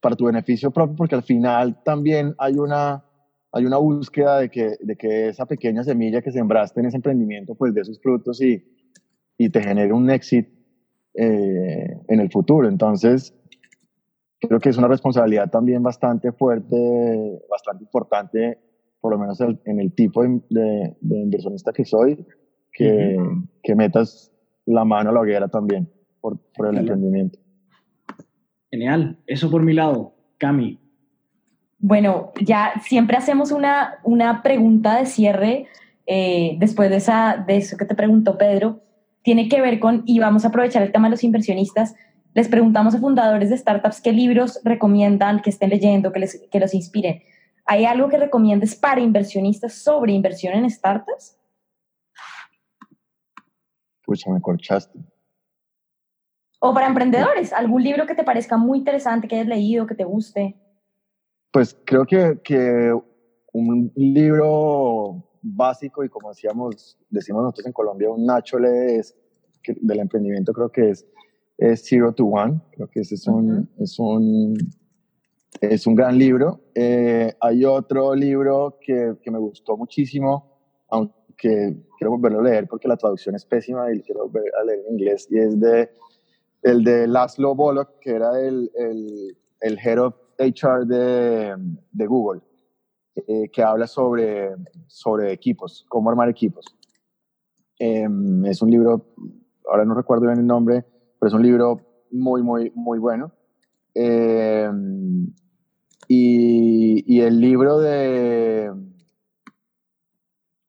[0.00, 3.04] para tu beneficio propio, porque al final también hay una,
[3.54, 7.54] hay una búsqueda de que, de que esa pequeña semilla que sembraste en ese emprendimiento,
[7.54, 8.64] pues dé sus frutos y,
[9.38, 10.50] y te genere un éxito
[11.14, 12.68] eh, en el futuro.
[12.68, 13.32] Entonces,
[14.40, 18.58] creo que es una responsabilidad también bastante fuerte, bastante importante,
[19.00, 22.26] por lo menos en el tipo de, de, inversionista que soy,
[22.72, 23.16] que,
[23.62, 24.32] que metas
[24.66, 25.88] la mano a la hoguera también
[26.20, 27.38] por, por el emprendimiento.
[28.68, 29.22] Genial.
[29.28, 30.16] Eso por mi lado.
[30.38, 30.80] Cami.
[31.86, 35.66] Bueno, ya siempre hacemos una, una pregunta de cierre
[36.06, 38.80] eh, después de, esa, de eso que te preguntó Pedro.
[39.20, 41.94] Tiene que ver con, y vamos a aprovechar el tema de los inversionistas,
[42.32, 46.58] les preguntamos a fundadores de startups qué libros recomiendan que estén leyendo, que, les, que
[46.58, 47.22] los inspiren.
[47.66, 51.36] ¿Hay algo que recomiendes para inversionistas sobre inversión en startups?
[54.06, 54.98] Pucha, me corchaste.
[56.60, 60.04] O para emprendedores, algún libro que te parezca muy interesante, que hayas leído, que te
[60.04, 60.56] guste.
[61.54, 62.92] Pues creo que, que
[63.52, 69.14] un libro básico y como decíamos, decimos nosotros en Colombia, un nachole es,
[69.64, 71.06] del emprendimiento creo que es,
[71.56, 72.60] es, Zero to One.
[72.72, 74.56] Creo que ese es un, es un,
[75.60, 76.60] es un gran libro.
[76.74, 82.66] Eh, hay otro libro que, que me gustó muchísimo, aunque que quiero volverlo a leer
[82.66, 85.88] porque la traducción es pésima y quiero volver a leer en inglés, y es de,
[86.62, 91.56] el de Laszlo Bollock, que era el, el, el Head of HR de,
[91.92, 92.40] de Google,
[93.14, 94.54] eh, que habla sobre,
[94.86, 96.64] sobre equipos, cómo armar equipos.
[97.78, 99.14] Em, es un libro,
[99.68, 100.84] ahora no recuerdo bien el nombre,
[101.18, 101.80] pero es un libro
[102.10, 103.32] muy, muy, muy bueno.
[103.94, 105.32] Em,
[106.08, 108.72] y, y el libro de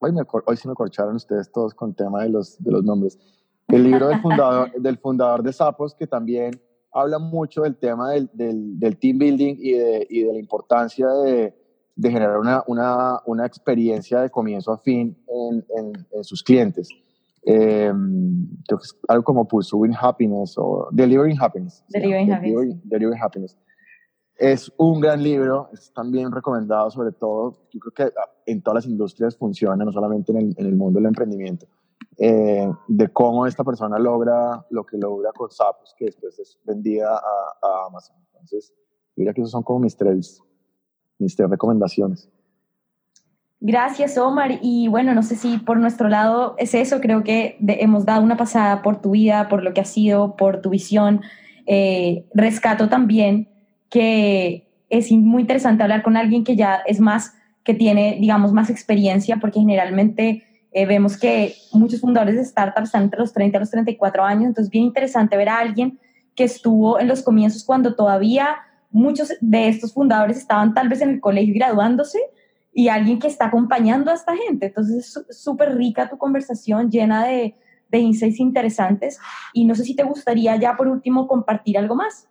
[0.05, 3.18] Hoy, me, hoy sí me corcharon ustedes todos con tema de los, de los nombres.
[3.68, 6.61] El libro del fundador, del fundador de Sapos, que también
[6.95, 11.53] habla mucho del tema del, del, team building y de, y de la importancia de,
[11.93, 15.65] de generar una, una, una, experiencia de comienzo a fin en,
[16.11, 16.87] en, sus clientes.
[17.43, 17.91] Eh,
[18.65, 21.83] creo que es algo como Pursuing Happiness o Delivering Happiness.
[21.89, 22.77] Delivering, happiness.
[22.83, 23.57] delivering Happiness.
[24.37, 28.13] Es un gran libro, es también recomendado sobre todo, yo creo que
[28.45, 31.67] en todas las industrias funciona, no solamente en el, en el mundo del emprendimiento,
[32.17, 37.15] eh, de cómo esta persona logra lo que logra con Sapos, que después es vendida
[37.15, 38.15] a, a Amazon.
[38.33, 40.41] Entonces, yo diría que esos son como mis tres,
[41.17, 42.29] mis tres recomendaciones.
[43.59, 44.59] Gracias, Omar.
[44.61, 47.01] Y bueno, no sé si por nuestro lado es eso.
[47.01, 50.61] Creo que hemos dado una pasada por tu vida, por lo que ha sido, por
[50.61, 51.21] tu visión.
[51.65, 53.49] Eh, rescato también
[53.89, 57.33] que es muy interesante hablar con alguien que ya es más,
[57.63, 60.43] que tiene, digamos, más experiencia, porque generalmente
[60.76, 64.47] eh, vemos que muchos fundadores de startups están entre los 30 y los 34 años,
[64.47, 65.97] entonces bien interesante ver a alguien
[66.36, 68.57] que estuvo en los comienzos cuando todavía
[68.91, 72.19] muchos de estos fundadores estaban tal vez en el colegio graduándose
[72.73, 74.65] y alguien que está acompañando a esta gente.
[74.65, 77.55] Entonces es súper rica tu conversación, llena de,
[77.88, 79.17] de insights interesantes.
[79.53, 82.28] Y no sé si te gustaría ya por último compartir algo más.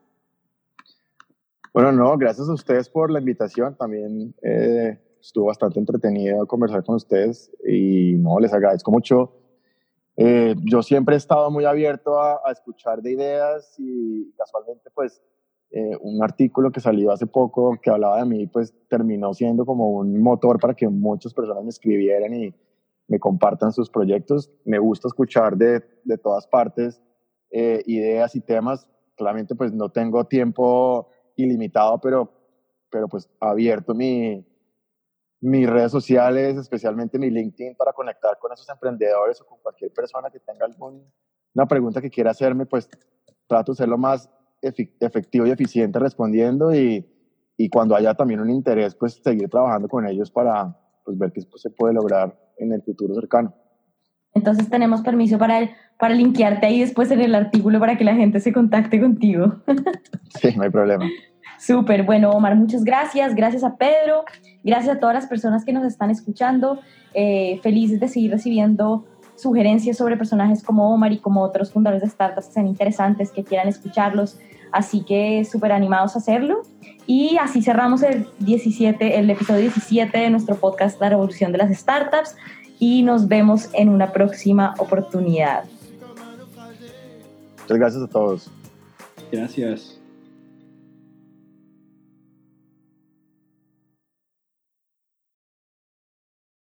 [1.72, 3.74] Bueno, no, gracias a ustedes por la invitación.
[3.74, 9.32] También eh, estuvo bastante entretenido conversar con ustedes y no, les agradezco mucho.
[10.16, 15.22] Eh, yo siempre he estado muy abierto a, escuchar de ideas y casualmente pues
[15.70, 19.90] eh, un artículo que salió hace poco que hablaba de mí pues terminó siendo como
[19.90, 22.54] un motor para que muchas personas me escribieran y
[23.08, 24.52] me compartan sus proyectos.
[24.64, 27.00] Me gusta escuchar de, de todas partes
[27.50, 28.86] ideas y temas.
[29.16, 32.30] Claramente pues no tengo tiempo ilimitado, pero,
[32.90, 34.44] pero pues abierto mi,
[35.45, 40.30] mis redes sociales, especialmente mi LinkedIn, para conectar con esos emprendedores o con cualquier persona
[40.30, 42.88] que tenga alguna pregunta que quiera hacerme, pues
[43.47, 44.30] trato de ser lo más
[44.62, 47.07] efectivo y eficiente respondiendo y,
[47.59, 51.42] y, cuando haya también un interés, pues seguir trabajando con ellos para pues, ver qué
[51.57, 53.55] se puede lograr en el futuro cercano.
[54.32, 58.40] Entonces tenemos permiso para, para linkearte ahí después en el artículo para que la gente
[58.40, 59.57] se contacte contigo.
[60.40, 61.05] sí, no hay problema.
[61.59, 64.24] Súper, bueno Omar, muchas gracias, gracias a Pedro,
[64.62, 66.80] gracias a todas las personas que nos están escuchando,
[67.14, 69.05] eh, felices de seguir recibiendo
[69.36, 73.44] sugerencias sobre personajes como Omar y como otros fundadores de startups que sean interesantes, que
[73.44, 74.38] quieran escucharlos,
[74.72, 76.62] así que súper animados a hacerlo.
[77.07, 81.76] Y así cerramos el, 17, el episodio 17 de nuestro podcast La Revolución de las
[81.76, 82.36] Startups
[82.78, 85.64] y nos vemos en una próxima oportunidad.
[87.62, 88.50] Muchas gracias a todos.
[89.30, 90.03] Gracias.